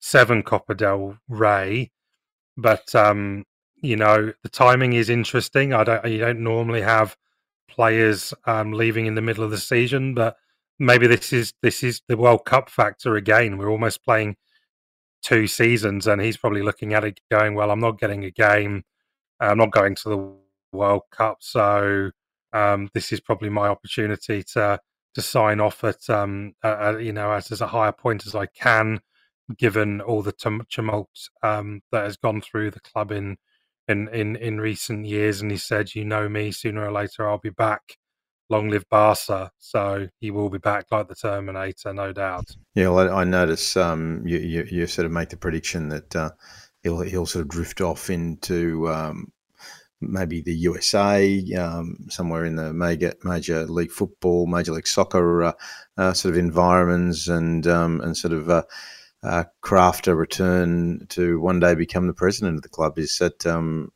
seven 0.00 0.42
Copa 0.42 0.74
del 0.74 1.16
Rey. 1.28 1.92
But 2.56 2.94
um, 2.94 3.44
you 3.76 3.96
know 3.96 4.32
the 4.42 4.48
timing 4.48 4.92
is 4.94 5.08
interesting. 5.08 5.72
I 5.72 5.84
don't. 5.84 6.04
You 6.06 6.18
don't 6.18 6.40
normally 6.40 6.82
have 6.82 7.16
players 7.68 8.34
um, 8.46 8.72
leaving 8.72 9.06
in 9.06 9.14
the 9.14 9.22
middle 9.22 9.44
of 9.44 9.50
the 9.50 9.58
season, 9.58 10.14
but 10.14 10.36
maybe 10.78 11.06
this 11.06 11.32
is 11.32 11.54
this 11.62 11.82
is 11.82 12.02
the 12.08 12.16
World 12.16 12.44
Cup 12.44 12.68
factor 12.68 13.16
again. 13.16 13.56
We're 13.56 13.70
almost 13.70 14.04
playing 14.04 14.36
two 15.22 15.46
seasons, 15.46 16.06
and 16.06 16.20
he's 16.20 16.36
probably 16.36 16.62
looking 16.62 16.94
at 16.94 17.04
it 17.04 17.20
going, 17.30 17.54
"Well, 17.54 17.70
I'm 17.70 17.80
not 17.80 17.98
getting 17.98 18.24
a 18.24 18.30
game. 18.30 18.84
I'm 19.40 19.58
not 19.58 19.72
going 19.72 19.94
to 19.96 20.08
the 20.08 20.76
World 20.76 21.02
Cup, 21.10 21.38
so 21.40 22.10
um, 22.52 22.88
this 22.94 23.12
is 23.12 23.20
probably 23.20 23.48
my 23.48 23.68
opportunity 23.68 24.42
to 24.54 24.80
to 25.14 25.22
sign 25.22 25.60
off 25.60 25.84
at 25.84 26.08
um, 26.08 26.54
you 26.64 27.12
know 27.12 27.32
at 27.32 27.50
as 27.50 27.60
a 27.60 27.66
higher 27.68 27.92
point 27.92 28.26
as 28.26 28.34
I 28.34 28.46
can, 28.46 29.00
given 29.56 30.00
all 30.00 30.22
the 30.22 30.32
tum- 30.32 30.66
tumult 30.70 31.10
um, 31.42 31.82
that 31.90 32.04
has 32.04 32.16
gone 32.16 32.40
through 32.40 32.70
the 32.70 32.80
club 32.80 33.12
in." 33.12 33.36
In, 33.88 34.06
in 34.08 34.36
in 34.36 34.60
recent 34.60 35.06
years, 35.06 35.40
and 35.40 35.50
he 35.50 35.56
said, 35.56 35.96
"You 35.96 36.04
know 36.04 36.28
me. 36.28 36.52
Sooner 36.52 36.86
or 36.86 36.92
later, 36.92 37.28
I'll 37.28 37.38
be 37.38 37.50
back." 37.50 37.98
long 38.52 38.68
live 38.68 38.88
Barca. 38.88 39.50
So 39.58 40.08
he 40.20 40.30
will 40.30 40.50
be 40.50 40.58
back 40.58 40.86
like 40.92 41.08
the 41.08 41.16
Terminator, 41.16 41.92
no 41.92 42.12
doubt. 42.12 42.50
Yeah, 42.74 42.88
well, 42.88 43.12
I, 43.12 43.22
I 43.22 43.24
notice 43.24 43.76
um, 43.76 44.22
you, 44.24 44.38
you, 44.38 44.66
you 44.70 44.86
sort 44.86 45.06
of 45.06 45.12
make 45.12 45.30
the 45.30 45.36
prediction 45.36 45.88
that 45.88 46.14
uh, 46.14 46.30
he'll 46.82 47.00
he'll 47.00 47.26
sort 47.26 47.42
of 47.42 47.48
drift 47.48 47.80
off 47.80 48.10
into 48.10 48.88
um, 48.88 49.32
maybe 50.02 50.40
the 50.40 50.54
USA, 50.54 51.42
um, 51.54 52.06
somewhere 52.08 52.44
in 52.44 52.56
the 52.56 52.72
major 52.72 53.14
major 53.24 53.64
league 53.66 53.92
football, 53.92 54.46
major 54.46 54.72
league 54.72 54.86
soccer 54.86 55.44
uh, 55.44 55.52
uh, 55.96 56.12
sort 56.12 56.34
of 56.34 56.38
environments, 56.38 57.28
and 57.28 57.66
um, 57.66 58.00
and 58.00 58.16
sort 58.16 58.32
of. 58.34 58.48
Uh, 58.48 58.62
uh, 59.24 59.44
craft 59.60 60.08
a 60.08 60.14
return 60.16 61.06
to 61.08 61.38
one 61.38 61.60
day 61.60 61.76
become 61.76 62.08
the 62.08 62.12
president 62.12 62.56
of 62.56 62.62
the 62.62 62.68
club. 62.68 62.98
Is 62.98 63.18
that 63.18 63.46
um, 63.46 63.92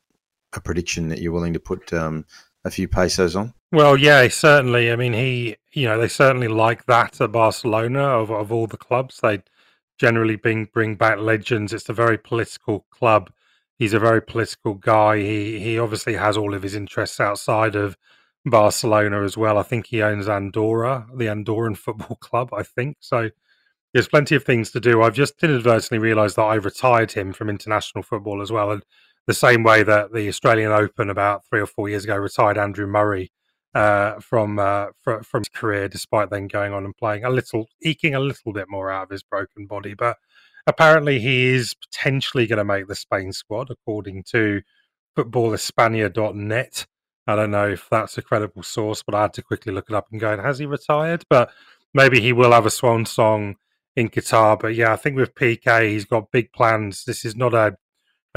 a 0.53 0.61
prediction 0.61 1.09
that 1.09 1.19
you're 1.19 1.33
willing 1.33 1.51
to 1.51 1.59
put 1.59 1.91
um, 1.91 2.25
a 2.63 2.71
few 2.71 2.87
pesos 2.87 3.35
on? 3.35 3.53
Well, 3.71 3.97
yeah, 3.97 4.27
certainly. 4.29 4.91
I 4.91 4.95
mean, 4.95 5.13
he, 5.13 5.57
you 5.73 5.85
know, 5.85 5.99
they 5.99 6.07
certainly 6.07 6.47
like 6.47 6.85
that 6.85 7.19
at 7.19 7.31
Barcelona 7.31 8.01
of, 8.01 8.31
of 8.31 8.51
all 8.51 8.67
the 8.67 8.77
clubs. 8.77 9.19
They 9.19 9.43
generally 9.97 10.35
bring 10.35 10.65
bring 10.65 10.95
back 10.95 11.19
legends. 11.19 11.73
It's 11.73 11.89
a 11.89 11.93
very 11.93 12.17
political 12.17 12.85
club. 12.91 13.31
He's 13.77 13.93
a 13.93 13.99
very 13.99 14.21
political 14.21 14.75
guy. 14.75 15.17
He 15.19 15.59
he 15.59 15.79
obviously 15.79 16.15
has 16.15 16.37
all 16.37 16.53
of 16.53 16.63
his 16.63 16.75
interests 16.75 17.19
outside 17.19 17.75
of 17.75 17.97
Barcelona 18.45 19.23
as 19.23 19.37
well. 19.37 19.57
I 19.57 19.63
think 19.63 19.87
he 19.87 20.01
owns 20.01 20.27
Andorra, 20.27 21.07
the 21.15 21.25
Andorran 21.25 21.77
football 21.85 22.17
club. 22.17 22.53
I 22.53 22.63
think 22.63 22.97
so. 22.99 23.29
There's 23.93 24.07
plenty 24.07 24.35
of 24.35 24.43
things 24.43 24.71
to 24.71 24.79
do. 24.79 25.01
I've 25.01 25.13
just 25.15 25.41
inadvertently 25.43 25.99
realised 25.99 26.35
that 26.35 26.43
I 26.43 26.55
retired 26.55 27.13
him 27.13 27.33
from 27.33 27.49
international 27.49 28.03
football 28.03 28.41
as 28.41 28.51
well, 28.51 28.71
and 28.71 28.83
the 29.27 29.33
same 29.33 29.63
way 29.63 29.83
that 29.83 30.13
the 30.13 30.27
Australian 30.27 30.71
Open 30.71 31.09
about 31.09 31.45
three 31.45 31.61
or 31.61 31.65
four 31.67 31.89
years 31.89 32.03
ago 32.03 32.15
retired 32.17 32.57
Andrew 32.57 32.87
Murray 32.87 33.31
uh, 33.75 34.19
from 34.19 34.59
uh, 34.59 34.87
fr- 35.03 35.21
from 35.23 35.41
his 35.41 35.49
career, 35.49 35.87
despite 35.87 36.29
then 36.29 36.47
going 36.47 36.73
on 36.73 36.85
and 36.85 36.95
playing 36.97 37.23
a 37.23 37.29
little, 37.29 37.67
eking 37.83 38.15
a 38.15 38.19
little 38.19 38.53
bit 38.53 38.67
more 38.69 38.89
out 38.91 39.03
of 39.03 39.09
his 39.09 39.23
broken 39.23 39.67
body. 39.67 39.93
But 39.93 40.17
apparently, 40.67 41.19
he 41.19 41.47
is 41.47 41.73
potentially 41.73 42.45
going 42.45 42.57
to 42.57 42.65
make 42.65 42.87
the 42.87 42.95
Spain 42.95 43.31
squad, 43.31 43.69
according 43.71 44.23
to 44.31 44.61
FootballEspania.net. 45.17 46.85
I 47.25 47.35
don't 47.35 47.51
know 47.51 47.67
if 47.67 47.87
that's 47.89 48.17
a 48.17 48.21
credible 48.21 48.63
source, 48.63 49.03
but 49.03 49.15
I 49.15 49.23
had 49.23 49.33
to 49.33 49.41
quickly 49.41 49.73
look 49.73 49.89
it 49.89 49.95
up 49.95 50.07
and 50.11 50.21
go, 50.21 50.39
has 50.39 50.59
he 50.59 50.65
retired? 50.65 51.23
But 51.29 51.51
maybe 51.93 52.21
he 52.21 52.31
will 52.33 52.51
have 52.51 52.65
a 52.65 52.71
swan 52.71 53.05
song 53.05 53.55
in 53.95 54.09
Qatar. 54.09 54.59
But 54.59 54.75
yeah, 54.75 54.93
I 54.93 54.95
think 54.95 55.15
with 55.15 55.33
Piqué, 55.33 55.89
he's 55.89 56.05
got 56.05 56.31
big 56.31 56.53
plans. 56.53 57.03
This 57.03 57.25
is 57.25 57.35
not 57.35 57.53
a 57.53 57.77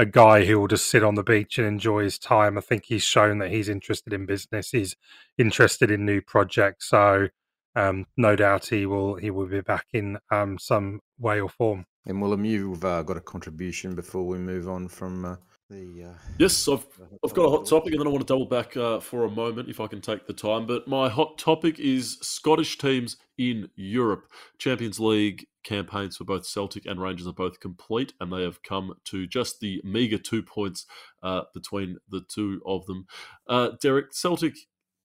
a 0.01 0.05
guy 0.05 0.45
who 0.45 0.59
will 0.59 0.67
just 0.67 0.89
sit 0.89 1.03
on 1.03 1.13
the 1.13 1.23
beach 1.23 1.59
and 1.59 1.67
enjoy 1.67 2.01
his 2.03 2.17
time. 2.17 2.57
I 2.57 2.61
think 2.61 2.85
he's 2.85 3.03
shown 3.03 3.37
that 3.37 3.51
he's 3.51 3.69
interested 3.69 4.13
in 4.13 4.25
business. 4.25 4.71
He's 4.71 4.95
interested 5.37 5.91
in 5.91 6.05
new 6.05 6.21
projects. 6.21 6.89
So 6.89 7.27
um, 7.75 8.05
no 8.17 8.35
doubt 8.35 8.67
he 8.67 8.85
will 8.85 9.15
he 9.15 9.31
will 9.31 9.47
be 9.47 9.61
back 9.61 9.85
in 9.93 10.17
um, 10.31 10.57
some 10.59 11.01
way 11.19 11.39
or 11.39 11.49
form. 11.49 11.85
And 12.05 12.21
Willem, 12.21 12.45
you've 12.45 12.83
uh, 12.83 13.03
got 13.03 13.17
a 13.17 13.21
contribution 13.21 13.95
before 13.95 14.25
we 14.25 14.39
move 14.39 14.67
on 14.67 14.87
from 14.87 15.23
uh, 15.23 15.35
the. 15.69 16.09
Uh, 16.09 16.17
yes, 16.39 16.67
I've, 16.67 16.85
I've 17.23 17.33
got 17.33 17.43
a 17.43 17.49
hot 17.49 17.67
topic, 17.67 17.93
and 17.93 17.99
then 17.99 18.07
I 18.07 18.09
want 18.09 18.25
to 18.25 18.31
double 18.31 18.47
back 18.47 18.75
uh, 18.75 18.99
for 18.99 19.25
a 19.25 19.29
moment 19.29 19.69
if 19.69 19.79
I 19.79 19.87
can 19.87 20.01
take 20.01 20.25
the 20.25 20.33
time. 20.33 20.65
But 20.65 20.87
my 20.87 21.09
hot 21.09 21.37
topic 21.37 21.79
is 21.79 22.17
Scottish 22.21 22.77
teams 22.79 23.17
in 23.37 23.69
Europe. 23.75 24.25
Champions 24.57 24.99
League 24.99 25.45
campaigns 25.63 26.17
for 26.17 26.23
both 26.23 26.45
Celtic 26.45 26.87
and 26.87 26.99
Rangers 26.99 27.27
are 27.27 27.33
both 27.33 27.59
complete, 27.59 28.13
and 28.19 28.33
they 28.33 28.43
have 28.43 28.63
come 28.63 28.95
to 29.05 29.27
just 29.27 29.59
the 29.59 29.81
meagre 29.83 30.17
two 30.17 30.41
points 30.41 30.85
uh, 31.21 31.41
between 31.53 31.97
the 32.09 32.21
two 32.27 32.61
of 32.65 32.85
them. 32.87 33.05
Uh, 33.47 33.69
Derek, 33.79 34.13
Celtic 34.13 34.55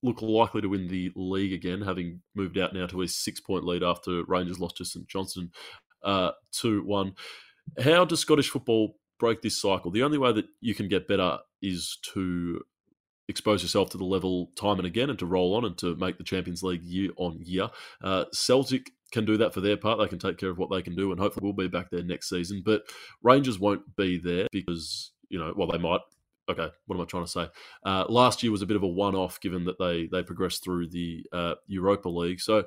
look 0.03 0.21
likely 0.21 0.61
to 0.61 0.69
win 0.69 0.87
the 0.87 1.11
league 1.15 1.53
again, 1.53 1.81
having 1.81 2.21
moved 2.35 2.57
out 2.57 2.73
now 2.73 2.87
to 2.87 3.01
a 3.01 3.07
six 3.07 3.39
point 3.39 3.63
lead 3.63 3.83
after 3.83 4.23
Rangers 4.25 4.59
lost 4.59 4.77
to 4.77 4.85
St 4.85 5.07
Johnstone 5.07 5.51
uh, 6.03 6.31
2 6.51 6.83
1. 6.83 7.13
How 7.83 8.05
does 8.05 8.19
Scottish 8.19 8.49
football 8.49 8.97
break 9.19 9.41
this 9.41 9.61
cycle? 9.61 9.91
The 9.91 10.03
only 10.03 10.17
way 10.17 10.31
that 10.33 10.45
you 10.61 10.75
can 10.75 10.87
get 10.87 11.07
better 11.07 11.39
is 11.61 11.97
to 12.13 12.61
expose 13.27 13.61
yourself 13.61 13.89
to 13.89 13.97
the 13.97 14.05
level 14.05 14.51
time 14.55 14.77
and 14.77 14.85
again 14.85 15.09
and 15.09 15.19
to 15.19 15.25
roll 15.25 15.53
on 15.55 15.65
and 15.65 15.77
to 15.77 15.95
make 15.95 16.17
the 16.17 16.23
Champions 16.23 16.63
League 16.63 16.83
year 16.83 17.09
on 17.17 17.39
year. 17.43 17.69
Uh, 18.01 18.25
Celtic 18.31 18.91
can 19.11 19.25
do 19.25 19.37
that 19.37 19.53
for 19.53 19.61
their 19.61 19.77
part. 19.77 19.99
They 19.99 20.07
can 20.07 20.19
take 20.19 20.37
care 20.37 20.49
of 20.49 20.57
what 20.57 20.69
they 20.69 20.81
can 20.81 20.95
do, 20.95 21.11
and 21.11 21.19
hopefully 21.19 21.43
we'll 21.43 21.53
be 21.53 21.67
back 21.67 21.89
there 21.89 22.03
next 22.03 22.29
season. 22.29 22.61
But 22.63 22.83
Rangers 23.21 23.59
won't 23.59 23.95
be 23.95 24.17
there 24.17 24.47
because 24.51 25.11
you 25.29 25.39
know, 25.39 25.53
well, 25.55 25.67
they 25.67 25.77
might. 25.77 26.01
Okay, 26.49 26.69
what 26.85 26.95
am 26.95 27.01
I 27.01 27.05
trying 27.05 27.25
to 27.25 27.29
say? 27.29 27.47
Uh, 27.85 28.05
last 28.07 28.41
year 28.41 28.51
was 28.51 28.61
a 28.61 28.65
bit 28.65 28.77
of 28.77 28.83
a 28.83 28.87
one-off, 28.87 29.39
given 29.41 29.65
that 29.65 29.77
they 29.79 30.07
they 30.07 30.23
progressed 30.23 30.63
through 30.63 30.89
the 30.89 31.25
uh, 31.33 31.55
Europa 31.67 32.07
League. 32.09 32.39
So, 32.39 32.63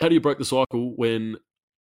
how 0.00 0.08
do 0.08 0.14
you 0.14 0.20
break 0.20 0.38
the 0.38 0.44
cycle 0.44 0.94
when 0.96 1.36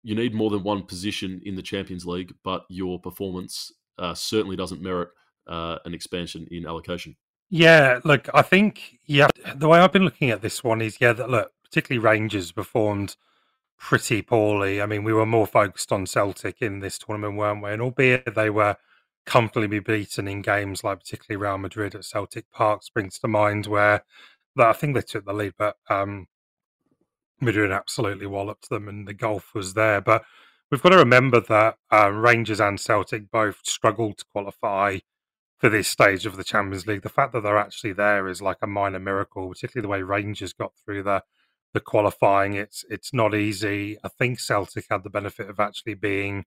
you 0.03 0.15
need 0.15 0.35
more 0.35 0.51
than 0.51 0.63
one 0.63 0.83
position 0.83 1.41
in 1.45 1.57
the 1.57 1.63
Champions 1.63 2.07
League, 2.07 2.35
but 2.45 2.65
your 2.69 2.99
performance 3.01 3.73
uh, 3.99 4.15
certainly 4.15 4.57
doesn't 4.57 4.83
merit 4.83 5.09
uh, 5.47 5.79
an 5.85 5.95
expansion 5.95 6.47
in 6.51 6.67
allocation? 6.67 7.17
Yeah, 7.49 8.01
look, 8.05 8.29
I 8.33 8.43
think 8.43 8.99
yeah, 9.07 9.29
the 9.55 9.69
way 9.69 9.81
I've 9.81 9.93
been 9.93 10.05
looking 10.05 10.31
at 10.31 10.43
this 10.43 10.63
one 10.63 10.81
is 10.81 11.01
yeah, 11.01 11.13
that 11.15 11.31
look, 11.31 11.53
particularly 11.65 12.05
Rangers 12.05 12.53
performed 12.53 13.17
pretty 13.79 14.23
poorly. 14.23 14.81
I 14.81 14.87
mean, 14.87 15.03
we 15.03 15.13
were 15.13 15.27
more 15.27 15.47
focused 15.47 15.91
on 15.91 16.07
Celtic 16.07 16.61
in 16.61 16.81
this 16.81 16.99
tournament, 16.99 17.37
weren't 17.37 17.63
we? 17.63 17.71
And 17.71 17.83
albeit 17.83 18.35
they 18.35 18.51
were 18.51 18.77
comfortably 19.27 19.69
be 19.69 19.81
beaten 19.81 20.27
in 20.29 20.43
games 20.43 20.83
like 20.83 21.01
particularly 21.01 21.43
Real 21.43 21.59
Madrid 21.59 21.95
at 21.95 22.05
Celtic 22.05 22.51
Park 22.51 22.83
springs 22.83 23.19
to 23.19 23.29
mind 23.29 23.67
where 23.67 24.05
that 24.57 24.69
I 24.69 24.73
think 24.73 24.95
they 24.95 25.03
took 25.03 25.25
the 25.25 25.33
lead, 25.33 25.55
but 25.57 25.77
um, 25.89 26.27
Madrid 27.41 27.71
absolutely 27.71 28.27
walloped 28.27 28.69
them 28.69 28.89
and 28.89 29.07
the 29.07 29.15
golf 29.15 29.55
was 29.55 29.75
there. 29.75 30.01
But 30.01 30.25
we've 30.71 30.83
got 30.83 30.91
to 30.91 30.97
remember 30.97 31.41
that 31.41 31.77
uh, 31.93 32.11
Rangers 32.11 32.61
and 32.61 32.81
Celtic 32.81 33.31
both 33.31 33.61
struggled 33.65 34.19
to 34.19 34.25
qualify 34.33 34.99
for 35.59 35.69
this 35.69 35.89
stage 35.89 36.27
of 36.27 36.37
the 36.37 36.45
Champions 36.45 36.87
League. 36.87 37.03
The 37.03 37.09
fact 37.09 37.33
that 37.33 37.43
they're 37.43 37.59
actually 37.59 37.93
there 37.93 38.29
is 38.29 38.41
like 38.43 38.59
a 38.63 38.67
minor 38.67 38.99
miracle, 38.99 39.49
particularly 39.49 39.85
the 39.85 39.91
way 39.91 40.03
Rangers 40.03 40.53
got 40.53 40.73
through 40.85 41.03
the 41.03 41.23
the 41.73 41.81
qualifying. 41.81 42.55
It's 42.55 42.85
it's 42.91 43.13
not 43.13 43.35
easy. 43.35 43.99
I 44.03 44.09
think 44.09 44.41
Celtic 44.41 44.87
had 44.91 45.05
the 45.05 45.11
benefit 45.11 45.49
of 45.49 45.61
actually 45.61 45.95
being 45.95 46.45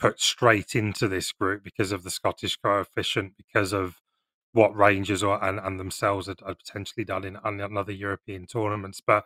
put 0.00 0.20
straight 0.20 0.74
into 0.74 1.06
this 1.06 1.30
group 1.30 1.62
because 1.62 1.92
of 1.92 2.02
the 2.02 2.10
Scottish 2.10 2.56
coefficient, 2.56 3.34
because 3.36 3.72
of 3.72 4.00
what 4.52 4.76
Rangers 4.76 5.22
or 5.22 5.42
and, 5.44 5.60
and 5.60 5.78
themselves 5.78 6.26
had, 6.26 6.40
had 6.44 6.58
potentially 6.58 7.04
done 7.04 7.24
in, 7.24 7.38
in 7.44 7.76
other 7.76 7.92
European 7.92 8.46
tournaments. 8.46 9.00
But 9.06 9.24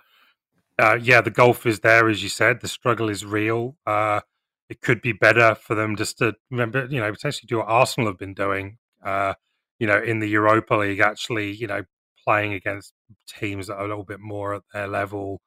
uh, 0.79 0.99
yeah, 1.01 1.21
the 1.21 1.31
golf 1.31 1.65
is 1.65 1.81
there, 1.81 2.09
as 2.09 2.23
you 2.23 2.29
said. 2.29 2.61
The 2.61 2.69
struggle 2.69 3.09
is 3.09 3.25
real. 3.25 3.77
Uh, 3.87 4.21
it 4.69 4.81
could 4.81 5.01
be 5.01 5.13
better 5.13 5.55
for 5.55 5.75
them 5.75 5.97
just 5.97 6.19
to 6.19 6.35
remember, 6.51 6.87
you 6.91 7.01
know, 7.01 7.11
potentially 7.13 7.47
do 7.47 7.59
what 7.59 7.69
Arsenal 7.69 8.09
have 8.09 8.19
been 8.19 8.35
doing. 8.35 8.79
Uh, 9.03 9.35
you 9.79 9.87
know, 9.87 10.01
in 10.01 10.19
the 10.19 10.29
Europa 10.29 10.75
League, 10.75 11.01
actually, 11.01 11.53
you 11.53 11.67
know, 11.67 11.85
playing 12.25 12.55
against 12.55 12.95
teams 13.29 13.67
that 13.67 13.77
are 13.77 13.85
a 13.85 13.89
little 13.89 14.05
bit 14.05 14.21
more 14.21 14.55
at 14.55 14.63
their 14.73 14.89
level, 14.89 15.41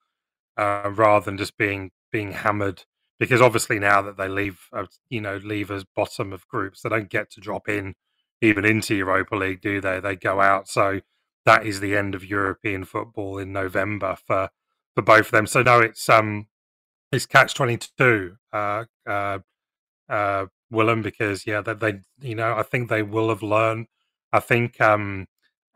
uh, 0.58 0.92
rather 0.94 1.26
than 1.26 1.38
just 1.38 1.58
being 1.58 1.92
being 2.12 2.32
hammered. 2.32 2.86
Because 3.20 3.42
obviously 3.42 3.80
now 3.80 4.02
that 4.04 4.18
they 4.18 4.28
leave, 4.28 4.60
uh, 4.72 4.86
you 5.10 5.22
know, 5.22 5.38
leave 5.38 5.72
as 5.72 5.84
bottom 5.84 6.32
of 6.32 6.48
groups, 6.48 6.82
they 6.82 6.90
don't 6.90 7.10
get 7.10 7.32
to 7.32 7.42
drop 7.42 7.68
in 7.68 7.96
even 8.42 8.64
into 8.64 8.96
Europa 8.96 9.36
League, 9.36 9.62
do 9.62 9.82
they? 9.82 10.00
They 10.00 10.16
go 10.16 10.40
out. 10.40 10.68
So 10.70 11.02
that 11.46 11.66
is 11.66 11.80
the 11.80 11.96
end 11.96 12.14
of 12.14 12.24
European 12.24 12.86
football 12.86 13.40
in 13.40 13.52
November 13.52 14.16
for 14.16 14.50
for 14.94 15.02
both 15.02 15.28
of 15.28 15.32
them. 15.32 15.48
So 15.48 15.64
no, 15.64 15.80
it's 15.80 16.08
um, 16.10 16.48
it's 17.12 17.26
catch 17.26 17.56
twenty 17.56 17.78
two, 17.98 18.36
uh, 18.54 18.86
uh, 19.08 19.40
uh, 20.10 20.46
Willem, 20.70 21.02
because 21.02 21.48
yeah, 21.48 21.62
they, 21.62 21.74
they, 21.74 22.00
you 22.20 22.36
know, 22.36 22.54
I 22.54 22.64
think 22.64 22.90
they 22.90 23.02
will 23.02 23.30
have 23.30 23.42
learned. 23.42 23.88
I 24.32 24.40
think 24.40 24.80
um, 24.82 25.28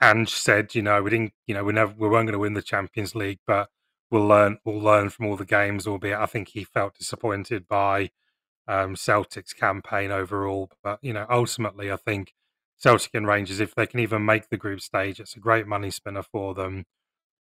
Ange 0.01 0.29
said, 0.29 0.75
you 0.75 0.81
know, 0.81 1.01
we 1.01 1.09
didn't, 1.09 1.33
you 1.47 1.55
know, 1.55 1.63
we 1.63 1.73
never, 1.73 1.93
we 1.97 2.09
weren't 2.09 2.27
going 2.27 2.33
to 2.33 2.39
win 2.39 2.53
the 2.53 2.61
Champions 2.61 3.15
League, 3.15 3.39
but 3.47 3.69
we'll 4.11 4.27
learn, 4.27 4.59
we'll 4.65 4.79
learn 4.79 5.09
from 5.09 5.25
all 5.25 5.37
the 5.37 5.45
games. 5.45 5.87
Albeit, 5.87 6.19
I 6.19 6.25
think 6.25 6.49
he 6.49 6.63
felt 6.63 6.97
disappointed 6.97 7.67
by 7.67 8.11
um, 8.67 8.95
Celtic's 8.95 9.53
campaign 9.53 10.11
overall, 10.11 10.69
but 10.83 10.99
you 11.01 11.13
know, 11.13 11.25
ultimately, 11.29 11.91
I 11.91 11.97
think 11.97 12.33
Celtic 12.77 13.13
and 13.13 13.25
Rangers, 13.27 13.59
if 13.59 13.73
they 13.73 13.87
can 13.87 13.99
even 13.99 14.25
make 14.25 14.49
the 14.49 14.57
group 14.57 14.81
stage, 14.81 15.19
it's 15.19 15.35
a 15.35 15.39
great 15.39 15.65
money 15.65 15.89
spinner 15.89 16.23
for 16.23 16.53
them 16.53 16.85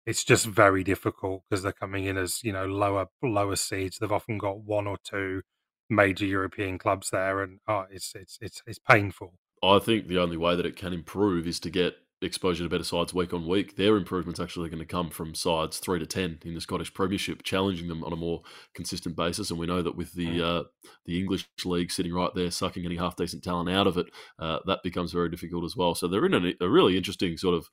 it's 0.10 0.23
just 0.23 0.47
very 0.47 0.84
difficult 0.84 1.43
because 1.47 1.62
they're 1.62 1.71
coming 1.71 2.05
in 2.05 2.17
as 2.17 2.43
you 2.43 2.51
know 2.51 2.65
lower 2.65 3.08
lower 3.21 3.55
seeds. 3.55 3.99
They've 3.99 4.12
often 4.12 4.39
got 4.39 4.62
one 4.62 4.88
or 4.88 4.97
two 5.03 5.43
major 5.89 6.25
European 6.25 6.79
clubs 6.79 7.12
there, 7.12 7.41
and 7.41 7.60
oh, 7.67 7.86
it's 7.91 8.13
it's 8.15 8.38
it's 8.41 8.63
it's 8.65 8.79
painful. 8.79 9.34
I 9.62 9.77
think 9.77 10.08
the 10.08 10.17
only 10.17 10.38
way 10.38 10.55
that 10.55 10.65
it 10.65 10.75
can 10.75 10.93
improve 10.93 11.45
is 11.45 11.60
to 11.62 11.69
get 11.69 11.97
exposure 12.21 12.63
to 12.63 12.69
better 12.69 12.84
sides 12.84 13.13
week 13.13 13.34
on 13.34 13.47
week. 13.47 13.75
Their 13.75 13.95
improvements 13.95 14.39
actually 14.39 14.69
going 14.69 14.79
to 14.79 14.86
come 14.86 15.10
from 15.10 15.34
sides 15.34 15.79
three 15.79 15.99
to 15.99 16.05
ten 16.05 16.39
in 16.43 16.53
the 16.53 16.62
Scottish 16.62 16.93
Premiership, 16.93 17.43
challenging 17.43 17.88
them 17.88 18.03
on 18.03 18.13
a 18.13 18.17
more 18.17 18.41
consistent 18.73 19.15
basis. 19.15 19.49
And 19.49 19.60
we 19.60 19.67
know 19.67 19.82
that 19.82 19.95
with 19.95 20.13
the 20.13 20.27
mm. 20.27 20.41
uh, 20.41 20.63
the 21.05 21.19
English 21.19 21.47
league 21.63 21.91
sitting 21.91 22.13
right 22.13 22.34
there, 22.36 22.51
sucking 22.51 22.86
any 22.86 22.97
half 22.97 23.15
decent 23.15 23.43
talent 23.43 23.69
out 23.69 23.88
of 23.88 23.97
it, 23.97 24.08
uh, 24.38 24.60
that 24.65 24.84
becomes 24.84 25.13
very 25.13 25.29
difficult 25.29 25.63
as 25.63 25.75
well. 25.75 25.95
So 25.95 26.08
they're 26.08 26.25
in 26.25 26.34
a, 26.34 26.53
a 26.65 26.69
really 26.69 26.97
interesting 26.97 27.38
sort 27.38 27.55
of 27.55 27.67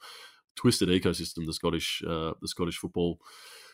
twisted 0.54 0.88
ecosystem, 0.88 1.46
the 1.46 1.52
Scottish 1.52 2.02
uh, 2.06 2.32
the 2.40 2.48
Scottish 2.48 2.78
football 2.78 3.18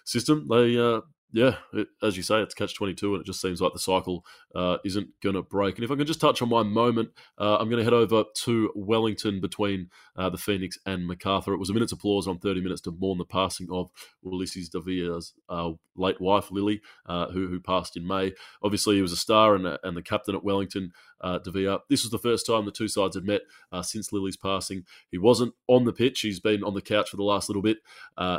system. 0.04 0.48
They 0.48 0.78
uh, 0.78 1.02
yeah, 1.32 1.56
it, 1.72 1.88
as 2.02 2.16
you 2.16 2.22
say, 2.22 2.42
it's 2.42 2.54
catch 2.54 2.74
22, 2.74 3.14
and 3.14 3.22
it 3.22 3.26
just 3.26 3.40
seems 3.40 3.60
like 3.60 3.72
the 3.72 3.78
cycle 3.78 4.24
uh, 4.54 4.76
isn't 4.84 5.08
going 5.22 5.34
to 5.34 5.42
break. 5.42 5.76
And 5.76 5.84
if 5.84 5.90
I 5.90 5.94
can 5.94 6.06
just 6.06 6.20
touch 6.20 6.42
on 6.42 6.50
one 6.50 6.70
moment, 6.70 7.10
uh, 7.38 7.56
I'm 7.56 7.70
going 7.70 7.78
to 7.78 7.84
head 7.84 7.94
over 7.94 8.24
to 8.44 8.70
Wellington 8.74 9.40
between 9.40 9.88
uh, 10.14 10.28
the 10.28 10.36
Phoenix 10.36 10.78
and 10.84 11.06
Macarthur. 11.06 11.54
It 11.54 11.58
was 11.58 11.70
a 11.70 11.72
minute's 11.72 11.92
applause 11.92 12.28
on 12.28 12.38
30 12.38 12.60
minutes 12.60 12.82
to 12.82 12.90
mourn 12.90 13.16
the 13.16 13.24
passing 13.24 13.68
of 13.70 13.90
Ulises 14.24 14.68
Dávila's 14.68 15.32
uh, 15.48 15.70
late 15.96 16.20
wife, 16.20 16.50
Lily, 16.50 16.82
uh, 17.06 17.28
who, 17.28 17.48
who 17.48 17.60
passed 17.60 17.96
in 17.96 18.06
May. 18.06 18.32
Obviously, 18.62 18.96
he 18.96 19.02
was 19.02 19.12
a 19.12 19.16
star 19.16 19.54
and, 19.54 19.78
and 19.82 19.96
the 19.96 20.02
captain 20.02 20.34
at 20.34 20.44
Wellington, 20.44 20.92
uh, 21.22 21.38
Dávila. 21.38 21.80
This 21.88 22.02
was 22.02 22.10
the 22.10 22.18
first 22.18 22.44
time 22.46 22.66
the 22.66 22.72
two 22.72 22.88
sides 22.88 23.16
had 23.16 23.24
met 23.24 23.42
since 23.82 24.12
Lily's 24.12 24.36
passing. 24.36 24.84
He 25.10 25.18
wasn't 25.18 25.54
on 25.66 25.84
the 25.84 25.92
pitch, 25.92 26.20
he's 26.20 26.40
been 26.40 26.62
on 26.62 26.74
the 26.74 26.82
couch 26.82 27.08
for 27.08 27.16
the 27.16 27.22
last 27.22 27.48
little 27.48 27.62
bit. 27.62 27.78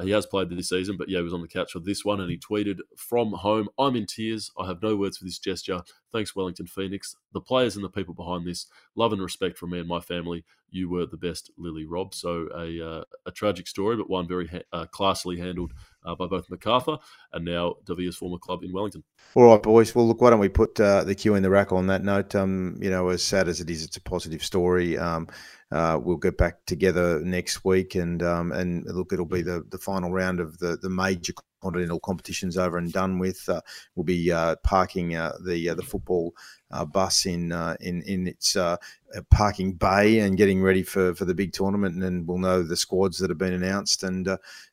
he 0.04 0.12
has 0.12 0.28
played 0.28 0.50
this 0.50 0.70
season, 0.70 0.96
but 0.98 1.10
yeah, 1.10 1.20
he 1.20 1.24
was 1.24 1.34
on 1.34 1.42
the 1.42 1.48
couch 1.48 1.72
for 1.72 1.80
this 1.80 2.06
one, 2.06 2.22
and 2.22 2.30
he 2.30 2.38
tweeted, 2.38 2.80
from 2.96 3.32
home. 3.32 3.70
I'm 3.78 3.96
in 3.96 4.06
tears. 4.06 4.52
I 4.58 4.68
have 4.68 4.82
no 4.82 4.96
words 4.96 5.18
for 5.18 5.26
this 5.26 5.40
gesture. 5.40 5.82
Thanks, 6.12 6.36
Wellington 6.36 6.68
Phoenix. 6.68 7.16
The 7.34 7.42
players 7.42 7.76
and 7.76 7.84
the 7.84 7.90
people 7.90 8.14
behind 8.14 8.46
this, 8.46 8.68
love 8.96 9.14
and 9.14 9.22
respect 9.22 9.58
from 9.58 9.72
me 9.72 9.80
and 9.80 9.88
my 9.88 10.00
family. 10.00 10.46
You 10.70 10.90
were 10.90 11.06
the 11.06 11.18
best, 11.18 11.52
Lily 11.58 11.86
Rob. 11.86 12.14
So 12.14 12.48
a, 12.56 13.00
uh, 13.00 13.04
a 13.26 13.32
tragic 13.32 13.68
story, 13.68 13.96
but 13.96 14.10
one 14.10 14.28
very 14.28 14.48
ha- 14.48 14.60
uh, 14.72 14.86
classily 14.86 15.38
handled 15.38 15.74
uh, 16.06 16.16
by 16.16 16.28
both 16.28 16.50
Macarthur 16.50 16.98
and 17.32 17.46
now 17.46 17.76
Dávila's 17.86 18.18
former 18.18 18.38
club 18.38 18.64
in 18.64 18.74
Wellington. 18.74 19.04
All 19.36 19.46
right, 19.46 19.62
boys. 19.62 19.94
Well, 19.94 20.08
look, 20.08 20.22
why 20.22 20.30
don't 20.30 20.40
we 20.40 20.50
put 20.50 20.80
uh, 20.80 21.04
the 21.04 21.16
cue 21.16 21.36
in 21.36 21.44
the 21.44 21.50
rack 21.50 21.72
on 21.72 21.88
that 21.88 22.04
note? 22.04 22.36
Um, 22.36 22.78
you 22.82 22.90
know, 22.90 23.10
as 23.10 23.24
sad 23.24 23.48
as 23.48 23.62
it 23.62 23.70
is, 23.70 23.84
it's 23.84 23.98
a 23.98 24.02
positive 24.02 24.44
story. 24.44 24.98
Um, 24.98 25.28
uh, 25.72 26.00
we'll 26.02 26.18
get 26.18 26.38
back 26.38 26.66
together 26.66 27.20
next 27.22 27.66
week, 27.66 27.96
and 27.96 28.22
um, 28.22 28.52
and 28.52 28.86
look, 28.86 29.12
it'll 29.12 29.26
be 29.26 29.42
the, 29.42 29.66
the 29.72 29.78
final 29.80 30.12
round 30.12 30.40
of 30.40 30.58
the, 30.60 30.78
the 30.78 30.90
major 30.90 31.34
continental 31.64 32.00
competitions 32.00 32.58
over 32.58 32.78
and 32.78 32.92
done 32.92 33.20
with. 33.20 33.48
Uh, 33.48 33.62
we'll 33.96 34.04
be 34.04 34.32
uh, 34.32 34.56
parking 34.64 35.16
uh, 35.16 35.34
the 35.46 35.70
uh, 35.70 35.76
the 35.76 35.82
football 35.82 36.36
uh, 36.72 36.84
bus 36.84 37.26
in 37.26 37.52
in 37.80 38.02
in 38.04 38.28
its 38.28 38.58
parking 39.30 39.74
bay 39.74 40.20
and 40.20 40.38
getting 40.38 40.62
ready 40.62 40.82
for, 40.84 41.14
for 41.14 41.26
the 41.26 41.36
big 41.36 41.54
tournament, 41.54 41.94
and 41.94 42.04
then 42.04 42.26
we'll 42.26 42.38
know 42.38 42.64
the 42.64 42.76
squads 42.76 43.18
that 43.20 43.30
have 43.30 43.38
been 43.38 43.54
announced, 43.54 44.04
and 44.04 44.28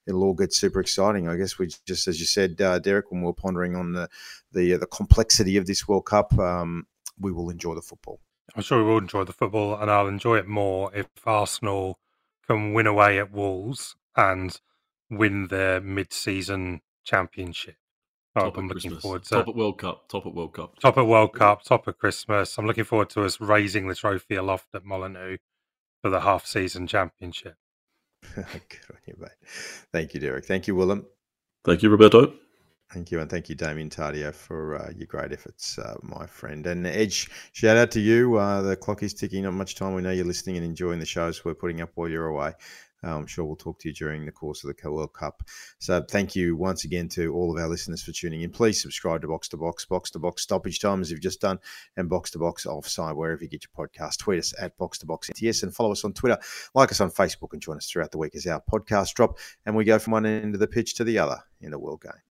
it'll 0.07 0.25
all 0.25 0.35
get 0.35 0.53
super 0.53 0.81
exciting. 0.81 1.29
I 1.29 1.37
guess 1.37 1.59
we 1.59 1.69
just, 1.87 2.09
as 2.09 2.19
you 2.19 2.27
said, 2.27 2.57
Derek, 2.57 3.11
when 3.11 3.21
we 3.21 3.27
we're 3.27 3.33
pondering 3.35 3.77
on 3.77 3.93
the 3.93 4.09
the 4.53 4.77
the 4.77 4.87
complexity 4.87 5.57
of 5.57 5.67
this 5.67 5.87
World 5.87 6.07
Cup, 6.07 6.37
um, 6.39 6.87
we 7.19 7.33
will 7.33 7.51
enjoy 7.51 7.75
the 7.75 7.83
football. 7.83 8.21
I'm 8.57 8.63
sure 8.63 8.79
we 8.79 8.91
will 8.91 8.99
enjoy 8.99 9.25
the 9.25 9.33
football, 9.33 9.77
and 9.81 9.91
I'll 9.91 10.09
enjoy 10.09 10.39
it 10.39 10.49
more 10.49 10.91
if 10.95 11.07
Arsenal 11.25 12.01
can 12.47 12.75
win 12.75 12.87
away 12.89 13.21
at 13.21 13.31
Wolves 13.31 13.95
and 14.17 14.61
win 15.11 15.49
their 15.49 15.81
mid-season 15.81 16.81
championship. 17.05 17.77
Top 18.37 18.57
I'm 18.57 18.69
looking 18.69 18.83
Christmas. 18.83 19.03
forward 19.03 19.25
to 19.25 19.31
top 19.31 19.49
at 19.49 19.57
World 19.57 19.79
Cup, 19.79 20.09
top 20.09 20.25
at 20.25 20.35
World 20.35 20.55
Cup, 20.55 20.79
top 20.79 20.97
at 20.97 21.07
World 21.07 21.33
Cup, 21.35 21.65
top 21.65 21.89
at 21.89 21.99
Christmas. 21.99 22.57
I'm 22.57 22.67
looking 22.67 22.85
forward 22.85 23.11
to 23.11 23.25
us 23.25 23.41
raising 23.41 23.89
the 23.89 23.95
trophy 23.97 24.37
aloft 24.37 24.69
at 24.73 24.85
Molineux 24.85 25.39
for 26.01 26.11
the 26.11 26.21
half-season 26.21 26.87
championship. 26.87 27.57
Good 28.35 28.47
on 28.47 28.99
you, 29.07 29.17
mate. 29.19 29.31
Thank 29.93 30.15
you, 30.15 30.21
Derek. 30.21 30.45
Thank 30.45 30.69
you, 30.69 30.77
Willem. 30.77 31.07
Thank 31.65 31.83
you, 31.83 31.91
Roberto. 31.91 32.33
Thank 32.93 33.11
you, 33.13 33.21
and 33.21 33.31
thank 33.31 33.49
you, 33.49 33.55
Damien 33.55 33.89
Tardio, 33.89 34.35
for 34.35 34.77
uh, 34.77 34.91
your 34.97 35.07
great 35.07 35.33
efforts, 35.33 35.79
uh, 35.79 35.95
my 36.03 36.27
friend. 36.27 36.67
And 36.67 36.87
Edge, 36.87 37.31
shout 37.53 37.77
out 37.77 37.93
to 37.93 38.01
you. 38.01 38.37
Uh, 38.37 38.63
the 38.63 38.77
clock 38.77 39.03
is 39.05 39.15
ticking. 39.15 39.45
Not 39.45 39.55
much 39.55 39.77
time. 39.77 39.95
We 39.95 40.03
know 40.03 40.11
you're 40.11 40.25
listening 40.25 40.57
and 40.57 40.65
enjoying 40.65 40.99
the 40.99 41.07
shows 41.07 41.45
we're 41.45 41.55
putting 41.55 41.81
up 41.81 41.91
while 41.95 42.09
you're 42.09 42.27
away. 42.27 42.53
Uh, 43.03 43.17
I'm 43.17 43.27
sure 43.27 43.45
we'll 43.45 43.57
talk 43.57 43.79
to 43.81 43.89
you 43.89 43.95
during 43.95 44.27
the 44.27 44.33
course 44.33 44.65
of 44.65 44.75
the 44.75 44.91
World 44.91 45.13
Cup. 45.13 45.43
So 45.79 46.03
thank 46.03 46.37
you 46.37 46.57
once 46.57 46.85
again 46.85 47.09
to 47.11 47.33
all 47.35 47.51
of 47.51 47.63
our 47.63 47.69
listeners 47.69 48.03
for 48.03 48.13
tuning 48.13 48.43
in. 48.43 48.51
Please 48.51 48.81
subscribe 48.81 49.23
to 49.23 49.29
Box 49.29 49.49
to 49.49 49.57
Box, 49.57 49.85
Box 49.85 50.11
to 50.11 50.19
Box 50.19 50.43
Stoppage 50.43 50.81
Time 50.81 51.01
as 51.01 51.11
you've 51.11 51.21
just 51.21 51.41
done, 51.41 51.59
and 51.97 52.09
Box 52.09 52.31
to 52.33 52.39
Box 52.39 52.67
Offside 52.67 53.17
wherever 53.17 53.43
you 53.43 53.49
get 53.49 53.65
your 53.65 53.87
podcast. 53.87 54.19
Tweet 54.19 54.39
us 54.39 54.55
at 54.61 54.77
Box 54.77 54.99
to 54.99 55.07
Box 55.07 55.31
NTS 55.31 55.63
and 55.63 55.75
follow 55.75 55.93
us 55.93 56.05
on 56.05 56.13
Twitter. 56.13 56.39
Like 56.75 56.91
us 56.91 57.01
on 57.01 57.11
Facebook 57.11 57.53
and 57.53 57.63
join 57.63 57.77
us 57.77 57.91
throughout 57.91 58.11
the 58.11 58.19
week 58.19 58.35
as 58.35 58.47
our 58.47 58.61
podcast 58.61 59.15
drop 59.15 59.39
and 59.65 59.75
we 59.75 59.85
go 59.85 59.99
from 59.99 60.13
one 60.13 60.27
end 60.27 60.55
of 60.55 60.61
the 60.61 60.67
pitch 60.67 60.95
to 60.95 61.05
the 61.05 61.19
other 61.19 61.39
in 61.61 61.71
the 61.71 61.79
world 61.79 62.03
game. 62.03 62.21